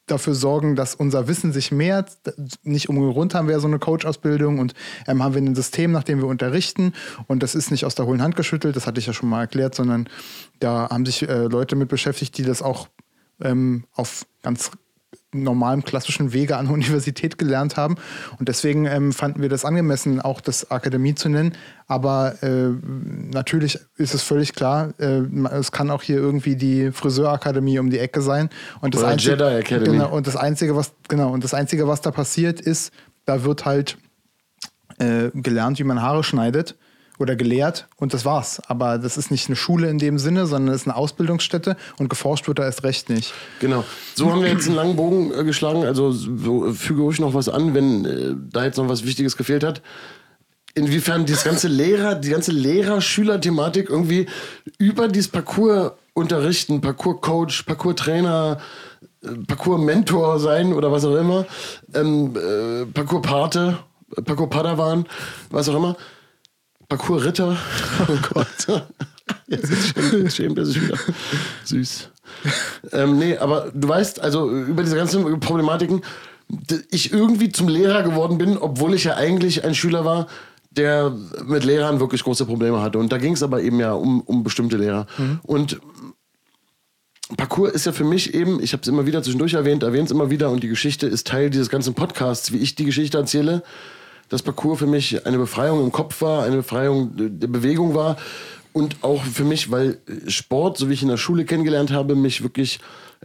[0.06, 2.16] dafür sorgen, dass unser Wissen sich mehrt.
[2.62, 4.74] Nicht um rund haben wir ja so eine Coach-Ausbildung und
[5.06, 6.92] ähm, haben wir ein System, nach dem wir unterrichten.
[7.26, 9.42] Und das ist nicht aus der hohlen Hand geschüttelt, das hatte ich ja schon mal
[9.42, 10.08] erklärt, sondern
[10.58, 12.88] da haben sich äh, Leute mit beschäftigt, die das auch
[13.40, 14.70] ähm, auf ganz
[15.32, 17.96] normalem klassischen Wege an der Universität gelernt haben.
[18.38, 21.54] Und deswegen ähm, fanden wir das angemessen, auch das Akademie zu nennen.
[21.86, 22.70] Aber äh,
[23.32, 25.22] natürlich ist es völlig klar, äh,
[25.52, 28.50] es kann auch hier irgendwie die Friseurakademie um die Ecke sein.
[28.80, 29.98] Und das Oder Einzige, Jedi Academy.
[29.98, 32.92] Genau, und das Einzige, was, genau, und das Einzige, was da passiert, ist,
[33.24, 33.98] da wird halt
[34.98, 36.76] äh, gelernt, wie man Haare schneidet
[37.22, 38.60] oder gelehrt und das war's.
[38.66, 42.08] Aber das ist nicht eine Schule in dem Sinne, sondern es ist eine Ausbildungsstätte und
[42.08, 43.32] geforscht wird da erst recht nicht.
[43.60, 43.84] Genau.
[44.14, 45.84] So haben wir jetzt einen langen Bogen äh, geschlagen.
[45.84, 49.36] Also so, äh, füge ruhig noch was an, wenn äh, da jetzt noch was Wichtiges
[49.36, 49.80] gefehlt hat.
[50.74, 54.26] Inwiefern dieses ganze Lehrer, die ganze Lehrer-Schüler-Thematik irgendwie
[54.78, 58.58] über dieses Parcours unterrichten, Parcours-Coach, Parcours-Trainer,
[59.22, 61.46] äh, Parcours-Mentor sein oder was auch immer,
[61.94, 63.78] ähm, äh, Parcours-Pate,
[64.16, 65.06] äh, Parcours-Padawan,
[65.50, 65.96] was auch immer,
[66.96, 67.56] Parcours-Ritter.
[68.08, 68.82] Oh Gott.
[69.46, 70.98] Jetzt ist schämt, schämt er sich wieder.
[71.64, 72.10] Süß.
[72.92, 76.02] ähm, nee, aber du weißt, also über diese ganzen Problematiken,
[76.90, 80.26] ich irgendwie zum Lehrer geworden bin, obwohl ich ja eigentlich ein Schüler war,
[80.70, 82.98] der mit Lehrern wirklich große Probleme hatte.
[82.98, 85.06] Und da ging es aber eben ja um, um bestimmte Lehrer.
[85.42, 85.80] Und
[87.36, 90.12] Parcours ist ja für mich eben, ich habe es immer wieder zwischendurch erwähnt, erwähnt es
[90.12, 93.62] immer wieder und die Geschichte ist Teil dieses ganzen Podcasts, wie ich die Geschichte erzähle,
[94.28, 98.16] dass Parcours für mich eine Befreiung im Kopf war, eine Befreiung der Bewegung war
[98.72, 99.98] und auch für mich, weil
[100.28, 102.80] Sport, so wie ich in der Schule kennengelernt habe, mich wirklich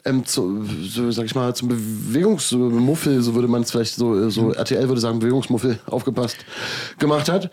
[0.06, 4.52] ähm, zu, so, sag ich mal, zum Bewegungsmuffel, so würde man es vielleicht so, so
[4.52, 6.38] RTL würde sagen, Bewegungsmuffel aufgepasst,
[7.00, 7.50] gemacht hat.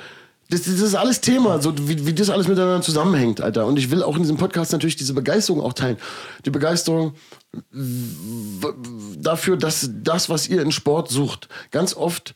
[0.51, 3.67] Das, das ist alles Thema, so wie, wie das alles miteinander zusammenhängt, Alter.
[3.67, 5.97] Und ich will auch in diesem Podcast natürlich diese Begeisterung auch teilen.
[6.45, 7.15] Die Begeisterung
[9.21, 12.35] dafür, dass das, was ihr in Sport sucht, ganz oft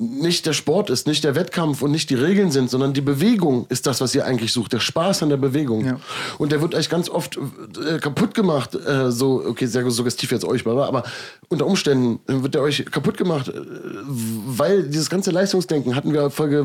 [0.00, 3.66] nicht der Sport ist, nicht der Wettkampf und nicht die Regeln sind, sondern die Bewegung
[3.68, 4.72] ist das, was ihr eigentlich sucht.
[4.72, 5.84] Der Spaß an der Bewegung.
[5.84, 5.98] Ja.
[6.38, 8.76] Und der wird euch ganz oft äh, kaputt gemacht.
[8.76, 11.02] Äh, so, okay, sehr suggestiv jetzt euch, aber,
[11.48, 13.54] unter Umständen wird der euch kaputt gemacht, äh,
[14.46, 16.64] weil dieses ganze Leistungsdenken hatten wir Folge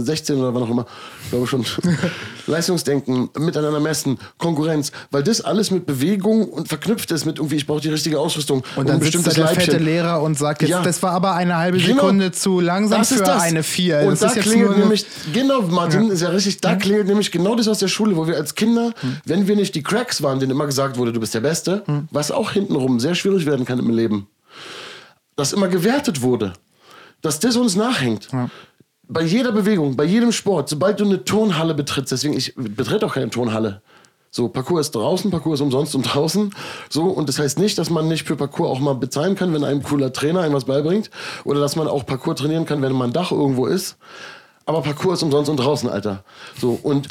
[0.00, 0.86] äh, 16 oder wann auch immer,
[1.30, 1.64] glaube schon.
[2.48, 7.66] Leistungsdenken, miteinander messen, Konkurrenz, weil das alles mit Bewegung und verknüpft ist mit irgendwie, ich
[7.66, 10.70] brauche die richtige Ausrüstung Und dann ein sitzt da der fette Lehrer und sagt jetzt,
[10.70, 10.82] Ja.
[10.82, 11.94] das war aber eine halbe Genau.
[12.02, 13.42] Sekunde zu langsam Das ist für das.
[13.42, 14.00] eine vier.
[14.00, 17.68] Und das da klingelt nämlich, genau, Martin, ist ja richtig, da klingelt nämlich genau das
[17.68, 18.92] aus der Schule, wo wir als Kinder,
[19.24, 22.30] wenn wir nicht die Cracks waren, denen immer gesagt wurde, du bist der Beste, was
[22.30, 24.26] auch hintenrum sehr schwierig werden kann im Leben,
[25.36, 26.52] das immer gewertet wurde,
[27.22, 28.28] dass das uns nachhängt.
[29.08, 33.14] bei jeder Bewegung, bei jedem Sport, sobald du eine Turnhalle betrittst, deswegen, ich betrete auch
[33.14, 33.82] keine Turnhalle.
[34.32, 36.54] So, Parcours ist draußen, Parcours ist umsonst und draußen.
[36.88, 39.64] So, und das heißt nicht, dass man nicht für Parcours auch mal bezahlen kann, wenn
[39.64, 41.10] einem cooler Trainer einem was beibringt.
[41.44, 43.96] Oder dass man auch Parcours trainieren kann, wenn man ein Dach irgendwo ist.
[44.66, 46.22] Aber Parcours ist umsonst und draußen, Alter.
[46.60, 47.08] So, und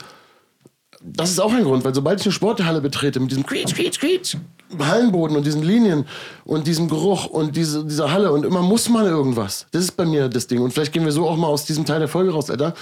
[1.01, 3.99] das ist auch ein Grund, weil sobald ich eine Sporthalle betrete, mit diesem Quietsch, Quietsch,
[3.99, 4.35] Quietsch,
[4.77, 6.05] Hallenboden und diesen Linien
[6.43, 9.65] und diesem Geruch und diese, dieser Halle und immer muss man irgendwas.
[9.71, 10.61] Das ist bei mir das Ding.
[10.61, 12.73] Und vielleicht gehen wir so auch mal aus diesem Teil der Folge raus, Alter.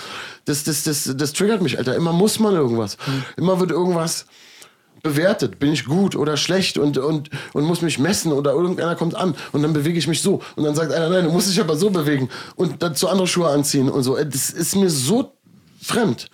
[0.45, 1.95] Das, das, das, das triggert mich, Alter.
[1.95, 2.97] Immer muss man irgendwas.
[3.05, 3.23] Mhm.
[3.37, 4.25] Immer wird irgendwas
[5.03, 5.59] bewertet.
[5.59, 9.35] Bin ich gut oder schlecht und, und, und muss mich messen oder irgendeiner kommt an
[9.51, 10.41] und dann bewege ich mich so.
[10.55, 13.49] Und dann sagt einer, nein, du musst dich aber so bewegen und dazu andere Schuhe
[13.49, 14.15] anziehen und so.
[14.17, 15.33] Das ist mir so
[15.81, 16.29] fremd.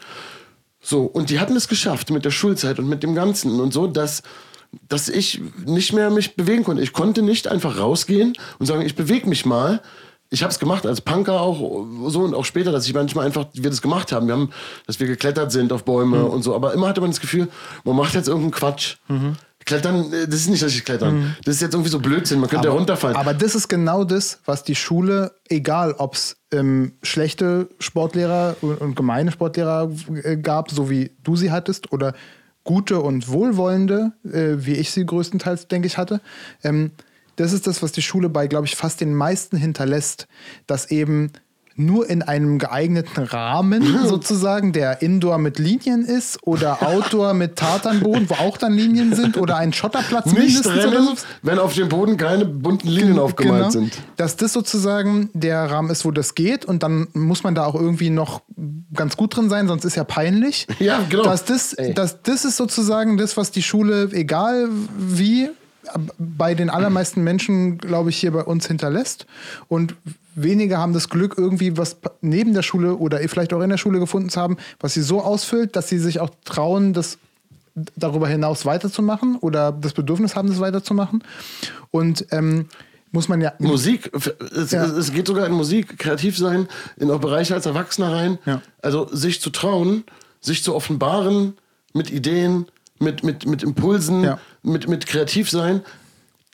[0.84, 3.88] So, und die hatten es geschafft mit der Schulzeit und mit dem Ganzen und so,
[3.88, 4.22] dass,
[4.90, 6.84] dass ich nicht mehr mich bewegen konnte.
[6.84, 9.82] Ich konnte nicht einfach rausgehen und sagen, ich bewege mich mal.
[10.30, 13.46] Ich habe es gemacht als Punker auch so und auch später, dass ich manchmal einfach
[13.54, 14.28] wir das gemacht haben.
[14.28, 14.50] Wir haben,
[14.86, 16.26] dass wir geklettert sind auf Bäume mhm.
[16.26, 16.54] und so.
[16.54, 17.48] Aber immer hatte man das Gefühl,
[17.86, 18.98] man macht jetzt irgendeinen Quatsch.
[19.08, 19.38] Mhm.
[19.66, 21.16] Klettern, äh, das ist nicht richtig klettern.
[21.16, 21.36] Mhm.
[21.46, 23.16] Das ist jetzt irgendwie so Blödsinn, man könnte aber, ja runterfallen.
[23.16, 28.80] Aber das ist genau das, was die Schule, egal ob es ähm, schlechte Sportlehrer und,
[28.82, 29.92] und gemeine Sportlehrer
[30.24, 32.14] äh, gab, so wie du sie hattest, oder
[32.64, 36.22] gute und wohlwollende, äh, wie ich sie größtenteils, denke ich, hatte.
[36.64, 36.92] Ähm,
[37.36, 40.28] das ist das, was die Schule bei, glaube ich, fast den meisten hinterlässt,
[40.68, 41.32] dass eben
[41.76, 48.30] nur in einem geeigneten Rahmen sozusagen, der Indoor mit Linien ist oder Outdoor mit Tatanboden,
[48.30, 51.24] wo auch dann Linien sind oder ein Schotterplatz Nicht mindestens rennen, so.
[51.42, 54.02] wenn auf dem Boden keine bunten Linien aufgemalt genau, sind.
[54.18, 57.76] Dass das sozusagen der Rahmen ist, wo das geht und dann muss man da auch
[57.76, 58.42] irgendwie noch
[58.94, 60.68] ganz gut drin sein, sonst ist ja peinlich.
[60.84, 61.24] Ja, genau.
[61.24, 64.68] Dass das, dass das ist sozusagen das, was die Schule, egal
[64.98, 65.50] wie,
[66.18, 69.26] bei den allermeisten Menschen, glaube ich, hier bei uns hinterlässt.
[69.68, 69.96] Und
[70.36, 74.00] wenige haben das Glück, irgendwie was neben der Schule oder vielleicht auch in der Schule
[74.00, 77.18] gefunden zu haben, was sie so ausfüllt, dass sie sich auch trauen, das
[77.96, 81.24] darüber hinaus weiterzumachen oder das Bedürfnis haben, das weiterzumachen.
[81.92, 82.68] Und ähm,
[83.12, 83.54] muss man ja.
[83.60, 84.86] Musik, es, ja.
[84.86, 86.68] es, geht sogar in Musik, kreativ sein,
[86.98, 88.40] in auch Bereiche als Erwachsener rein.
[88.46, 88.62] Ja.
[88.82, 90.04] Also sich zu trauen,
[90.42, 91.54] sich zu offenbaren
[91.94, 92.66] mit Ideen,
[93.00, 94.40] mit, mit, mit Impulsen, ja.
[94.64, 95.82] mit, mit kreativ sein.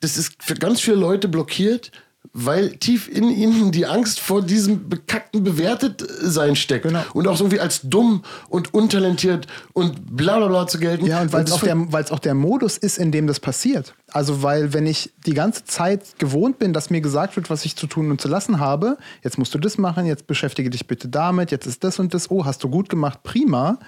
[0.00, 1.92] Das ist für ganz viele Leute blockiert,
[2.32, 6.84] weil tief in ihnen die Angst vor diesem bekackten Bewertetsein steckt.
[6.84, 7.02] Genau.
[7.12, 11.06] Und auch so irgendwie als dumm und untalentiert und bla bla bla zu gelten.
[11.06, 11.76] Ja, und weil es auch, der,
[12.10, 13.94] auch der Modus ist, in dem das passiert.
[14.12, 17.74] Also, weil wenn ich die ganze Zeit gewohnt bin, dass mir gesagt wird, was ich
[17.74, 21.08] zu tun und zu lassen habe, jetzt musst du das machen, jetzt beschäftige dich bitte
[21.08, 23.78] damit, jetzt ist das und das, oh, hast du gut gemacht, prima,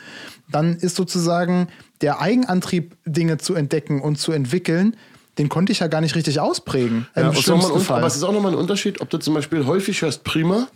[0.50, 1.68] dann ist sozusagen
[2.00, 4.96] der Eigenantrieb, Dinge zu entdecken und zu entwickeln,
[5.38, 7.06] den konnte ich ja gar nicht richtig ausprägen.
[7.16, 7.36] Ja, man,
[7.88, 10.68] aber es ist auch nochmal ein Unterschied, ob du zum Beispiel häufig hörst prima.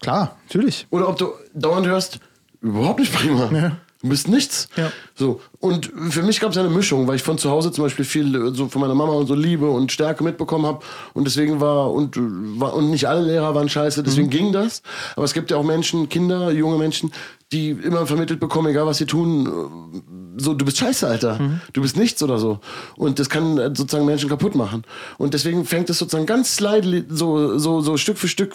[0.00, 0.86] Klar, natürlich.
[0.90, 2.20] Oder ob du dauernd hörst,
[2.60, 3.50] überhaupt nicht prima.
[3.52, 3.76] Ja.
[4.00, 4.68] Du bist nichts.
[4.76, 4.92] Ja.
[5.16, 5.40] So.
[5.58, 8.54] Und für mich gab es eine Mischung, weil ich von zu Hause zum Beispiel viel
[8.54, 10.84] so von meiner Mama und so Liebe und Stärke mitbekommen habe.
[11.14, 14.30] Und deswegen war und, war, und nicht alle Lehrer waren scheiße, deswegen mhm.
[14.30, 14.82] ging das.
[15.16, 17.10] Aber es gibt ja auch Menschen, Kinder, junge Menschen,
[17.52, 20.02] die immer vermittelt bekommen, egal was sie tun,
[20.36, 21.38] so, du bist scheiße, Alter.
[21.40, 21.60] Mhm.
[21.72, 22.60] Du bist nichts oder so.
[22.96, 24.84] Und das kann sozusagen Menschen kaputt machen.
[25.16, 28.54] Und deswegen fängt es sozusagen ganz slide, so, so, so Stück für Stück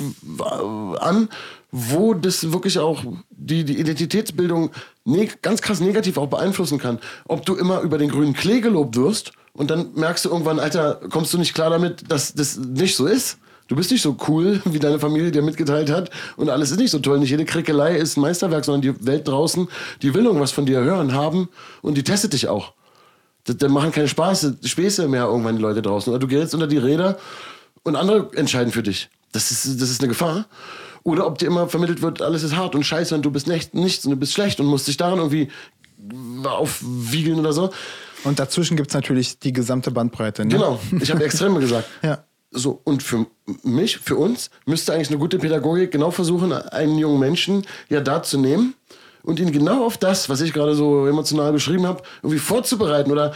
[0.99, 1.27] an,
[1.71, 4.69] wo das wirklich auch die, die Identitätsbildung
[5.41, 6.99] ganz krass negativ auch beeinflussen kann.
[7.27, 11.01] Ob du immer über den grünen Klee gelobt wirst und dann merkst du irgendwann, Alter,
[11.09, 13.39] kommst du nicht klar damit, dass das nicht so ist?
[13.73, 16.91] Du bist nicht so cool, wie deine Familie dir mitgeteilt hat und alles ist nicht
[16.91, 17.17] so toll.
[17.17, 19.67] Nicht jede Krickelei ist ein Meisterwerk, sondern die Welt draußen,
[20.03, 21.49] die will irgendwas von dir hören, haben
[21.81, 22.73] und die testet dich auch.
[23.45, 26.13] Dann machen keine Spaß, Späße mehr irgendwann die Leute draußen.
[26.13, 27.17] Oder du gehst unter die Räder
[27.81, 29.09] und andere entscheiden für dich.
[29.31, 30.45] Das ist, das ist eine Gefahr.
[31.01, 33.73] Oder ob dir immer vermittelt wird, alles ist hart und scheiße und du bist nicht,
[33.73, 35.49] nichts und du bist schlecht und musst dich daran irgendwie
[36.43, 37.71] aufwiegeln oder so.
[38.23, 40.45] Und dazwischen gibt es natürlich die gesamte Bandbreite.
[40.45, 40.49] Ne?
[40.49, 41.87] Genau, ich habe Extreme gesagt.
[42.03, 42.23] ja.
[42.53, 43.25] So, und für
[43.63, 48.21] mich, für uns, müsste eigentlich eine gute Pädagogik genau versuchen, einen jungen Menschen ja da
[48.21, 48.75] zu nehmen
[49.23, 53.33] und ihn genau auf das, was ich gerade so emotional beschrieben habe, irgendwie vorzubereiten oder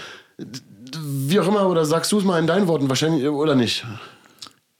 [0.95, 3.86] wie auch immer, oder sagst du es mal in deinen Worten wahrscheinlich oder nicht?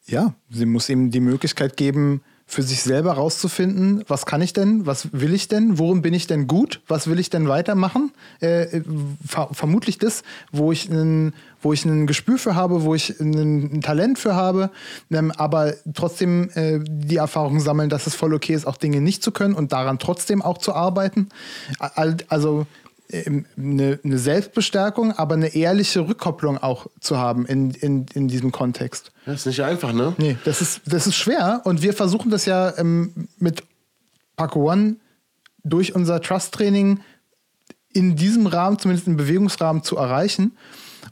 [0.06, 4.86] Ja, sie muss ihm die Möglichkeit geben, für sich selber rauszufinden, was kann ich denn,
[4.86, 8.14] was will ich denn, worum bin ich denn gut, was will ich denn weitermachen.
[8.40, 8.82] Äh,
[9.28, 10.24] ver vermutlich das,
[10.54, 11.34] wo ich, ein,
[11.68, 14.72] wo ich ein Gespür für habe, wo ich ein, Talent für habe,
[15.12, 19.22] ähm, aber trotzdem äh, die Erfahrung sammeln, dass es voll okay ist, auch Dinge nicht
[19.22, 21.28] zu können und daran trotzdem auch zu arbeiten.
[22.30, 22.68] Also
[23.12, 29.12] eine, eine, Selbstbestärkung, aber eine ehrliche Rückkopplung auch zu haben in, in, in diesem Kontext.
[29.26, 30.14] Das ist nicht einfach, ne?
[30.18, 33.62] Nee, das ist, das ist schwer und wir versuchen das ja ähm, mit
[34.38, 34.96] Paco One
[35.66, 37.02] durch unser Trust-Training
[37.92, 40.56] in diesem Rahmen, zumindest im Bewegungsrahmen, zu erreichen.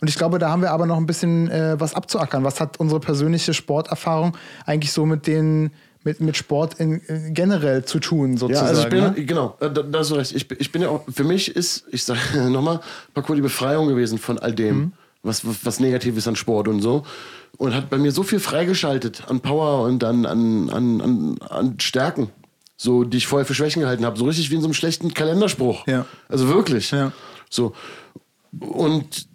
[0.02, 2.43] Und ich glaube, da haben wir aber noch ein bisschen äh, was abzuackern.
[2.43, 4.36] Was hat unsere persönliche Sporterfahrung
[4.66, 5.72] eigentlich so mit den
[6.04, 8.66] mit, mit Sport in, in generell zu tun, sozusagen?
[8.66, 9.26] Ja, also ich bin, ne?
[9.26, 10.34] genau, da, da hast du recht.
[10.36, 12.20] Ich, ich bin ja auch, für mich ist, ich sage
[12.50, 12.80] nochmal,
[13.16, 14.91] Parkour die Befreiung gewesen von all dem, Mhm.
[15.24, 17.04] was, was, was negativ ist an Sport und so.
[17.58, 21.80] Und hat bei mir so viel freigeschaltet an Power und an, an, an, an, an
[21.80, 22.30] Stärken,
[22.78, 24.20] so, die ich vorher für Schwächen gehalten habe.
[24.20, 25.88] So richtig wie in so einem schlechten Kalenderspruch.
[25.88, 26.06] Ja.
[26.30, 26.91] Also wirklich.
[26.91, 27.14] Ja.
[27.50, 27.74] So.
[28.60, 29.28] Und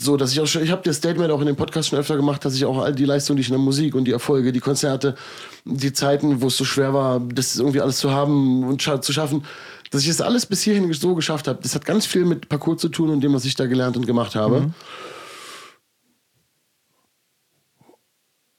[0.00, 2.16] so, dass ich auch schon, ich habe das Statement auch in dem Podcast schon öfter
[2.16, 4.52] gemacht, dass ich auch all die Leistungen, die ich in der Musik und die Erfolge,
[4.52, 5.16] die Konzerte,
[5.64, 9.12] die Zeiten, wo es so schwer war, das irgendwie alles zu haben und scha zu
[9.12, 9.44] schaffen,
[9.90, 11.58] dass ich das alles bis hierhin so geschafft habe.
[11.62, 14.06] Das hat ganz viel mit Parcours zu tun und dem, was ich da gelernt und
[14.06, 14.70] gemacht habe.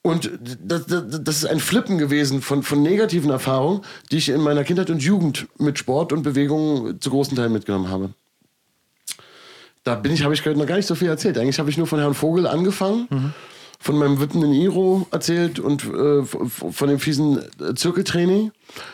[0.02, 3.82] Und das, das, das ist ein Flippen gewesen von, von negativen Erfahrungen,
[4.12, 7.90] die ich in meiner Kindheit und Jugend mit Sport und Bewegung zu großen Teilen mitgenommen
[7.90, 8.14] habe.
[9.84, 11.38] Da bin ich, habe ich noch gar nicht so viel erzählt.
[11.38, 13.08] Eigentlich habe ich nur von Herrn Vogel angefangen,
[13.80, 18.52] von meinem wippenden Iro erzählt und äh, von dem fiesen äh, Zirkeltraining.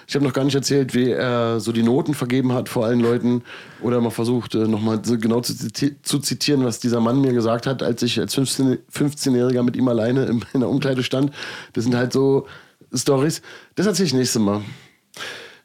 [0.07, 2.99] Ich habe noch gar nicht erzählt, wie er so die Noten vergeben hat vor allen
[2.99, 3.43] Leuten
[3.81, 5.55] oder mal versucht, äh, nochmal genau zu,
[6.03, 9.87] zu zitieren, was dieser Mann mir gesagt hat, als ich als 15 15-Jähriger mit ihm
[9.87, 11.31] alleine in der Umkleide stand.
[11.73, 12.45] Das sind halt so
[12.93, 13.41] Stories.
[13.73, 14.61] Das erzähle ich nächstes Mal.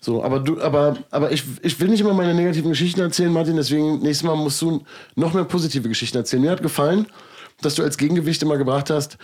[0.03, 3.57] So, aber du, aber, aber ich, ich will nicht immer meine negativen Geschichten erzählen, Martin,
[3.57, 4.83] deswegen nächstes Mal musst du
[5.15, 6.43] noch mehr positive Geschichten erzählen.
[6.43, 7.07] Mir hat gefallen,
[7.61, 9.19] dass du als Gegengewicht immer gebracht hast,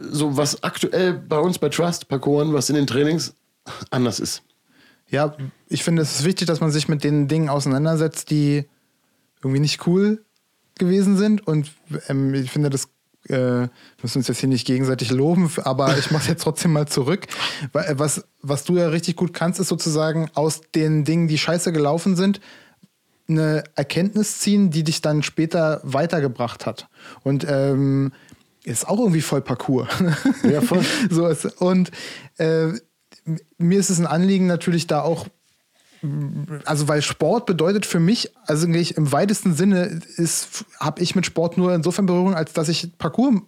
[0.00, 3.34] so was aktuell bei uns bei Trust, Parkour, was in den Trainings
[3.90, 4.42] anders ist.
[5.08, 5.36] Ja,
[5.68, 8.64] ich finde, es ist wichtig, dass man sich mit den Dingen auseinandersetzt, die
[9.42, 10.24] irgendwie nicht cool
[10.78, 11.46] gewesen sind.
[11.46, 11.70] Und
[12.08, 12.88] ähm, ich finde, das
[13.28, 13.70] äh, wir
[14.02, 17.26] müssen uns jetzt hier nicht gegenseitig loben, aber ich mache jetzt trotzdem mal zurück.
[17.72, 21.72] Weil, Was, was du ja richtig gut kannst, ist sozusagen aus den Dingen, die scheiße
[21.72, 22.40] gelaufen sind,
[23.28, 26.88] eine Erkenntnis ziehen, die dich dann später weitergebracht hat.
[27.22, 28.12] Und ähm,
[28.64, 29.88] ist auch irgendwie voll Parcours.
[30.42, 30.84] Ja, voll.
[31.10, 31.90] so ist, und
[32.38, 32.68] äh,
[33.58, 35.26] mir ist es ein Anliegen, natürlich da auch
[36.64, 41.26] also weil Sport bedeutet für mich, also eigentlich im weitesten Sinne ist, habe ich mit
[41.26, 43.40] Sport nur insofern Berührung, als dass ich Parcours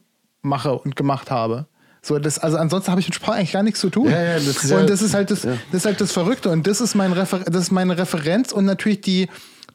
[0.43, 1.67] mache und gemacht habe.
[2.03, 4.11] So, das, also ansonsten habe ich mit Sport eigentlich gar nichts zu tun.
[4.11, 5.53] Ja, ja, das und das ist halt das, ja.
[5.73, 6.51] das ist halt das Verrückte.
[6.51, 9.29] Und das ist, mein Refer das ist meine Referenz und natürlich die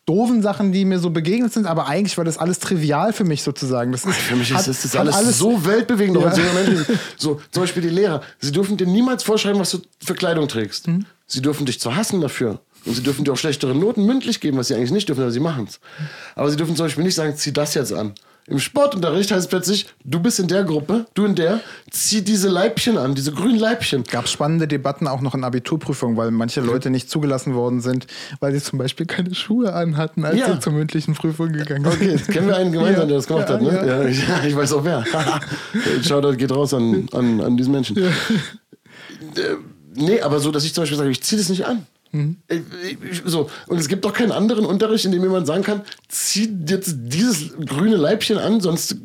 [0.06, 3.44] doofen Sachen, die mir so begegnet sind, aber eigentlich war das alles trivial für mich
[3.44, 3.92] sozusagen.
[3.92, 6.18] Das ist, Für mich hat- ist das, hat alles, so weltbewegend.
[6.20, 6.34] Ja.
[7.18, 8.22] So, zum Beispiel die Lehrer.
[8.40, 10.88] Sie dürfen dir niemals vorschreiben, was du für Kleidung trägst.
[10.88, 11.06] Mhm.
[11.28, 12.60] Sie dürfen dich zu hassen dafür.
[12.86, 15.32] Und sie dürfen dir auch schlechtere Noten mündlich geben, was sie eigentlich nicht dürfen, aber
[15.32, 15.80] sie machen es.
[16.36, 18.14] Aber sie dürfen zum Beispiel nicht sagen, zieh das jetzt an.
[18.48, 21.60] Im Sportunterricht heißt es plötzlich, du bist in der Gruppe, du in der,
[21.92, 24.04] zieh diese Leibchen an, diese grünen Leibchen.
[24.06, 28.08] gab spannende Debatten auch noch in Abiturprüfungen, weil manche Leute nicht zugelassen worden sind,
[28.40, 30.52] weil sie zum Beispiel keine Schuhe anhatten, als Ja.
[30.54, 31.94] sie zur mündlichen Prüfung gegangen sind.
[31.94, 33.08] Okay, jetzt kennen wir einen gemeinsam, Ja.
[33.08, 33.72] der das gemacht Ja, hat, ne?
[33.72, 34.04] ja.
[34.04, 35.06] Ja, ich, weiß auch wer.
[36.04, 37.98] Shoutout geht raus an, an, an diesen Menschen.
[37.98, 38.10] Äh,
[39.94, 41.86] nee, aber so, dass ich zum Beispiel sage, ich ziehe das nicht an.
[42.12, 42.38] Mhm.
[43.26, 43.50] So.
[43.68, 47.52] Und es gibt doch keinen anderen Unterricht, in dem jemand sagen kann, zieh jetzt dieses
[47.66, 48.98] grüne Leibchen an, sonst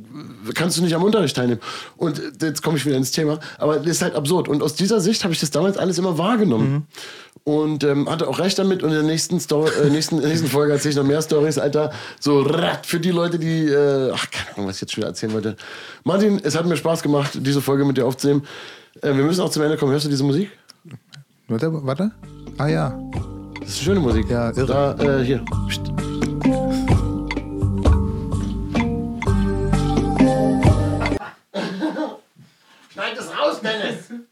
[0.54, 1.60] kannst du nicht am Unterricht teilnehmen.
[1.96, 4.48] Und jetzt komme ich wieder ins Thema, aber das ist halt absurd.
[4.48, 6.72] Und aus dieser Sicht habe ich das damals alles immer wahrgenommen.
[6.72, 6.82] Mhm.
[7.44, 8.82] Und ähm, hatte auch recht damit.
[8.82, 11.92] Und in der nächsten, Story, äh, nächsten, nächsten Folge erzähle ich noch mehr Stories, Alter.
[12.18, 13.66] So rat für die Leute, die.
[13.66, 15.56] Äh, ach, keine Ahnung, was ich jetzt schon wieder erzählen wollte.
[16.04, 18.46] Martin, es hat mir Spaß gemacht, diese Folge mit dir aufzunehmen.
[19.02, 19.92] Äh, wir müssen auch zum Ende kommen.
[19.92, 20.50] Hörst du diese Musik?
[21.48, 22.12] Warte, warte.
[22.58, 22.98] Ah ja.
[23.60, 24.30] Das ist schöne Musik.
[24.30, 24.94] Ja, irre.
[24.96, 25.44] Da, äh, hier.
[25.68, 25.92] Psst.
[32.92, 34.23] Schneid das raus, Dennis!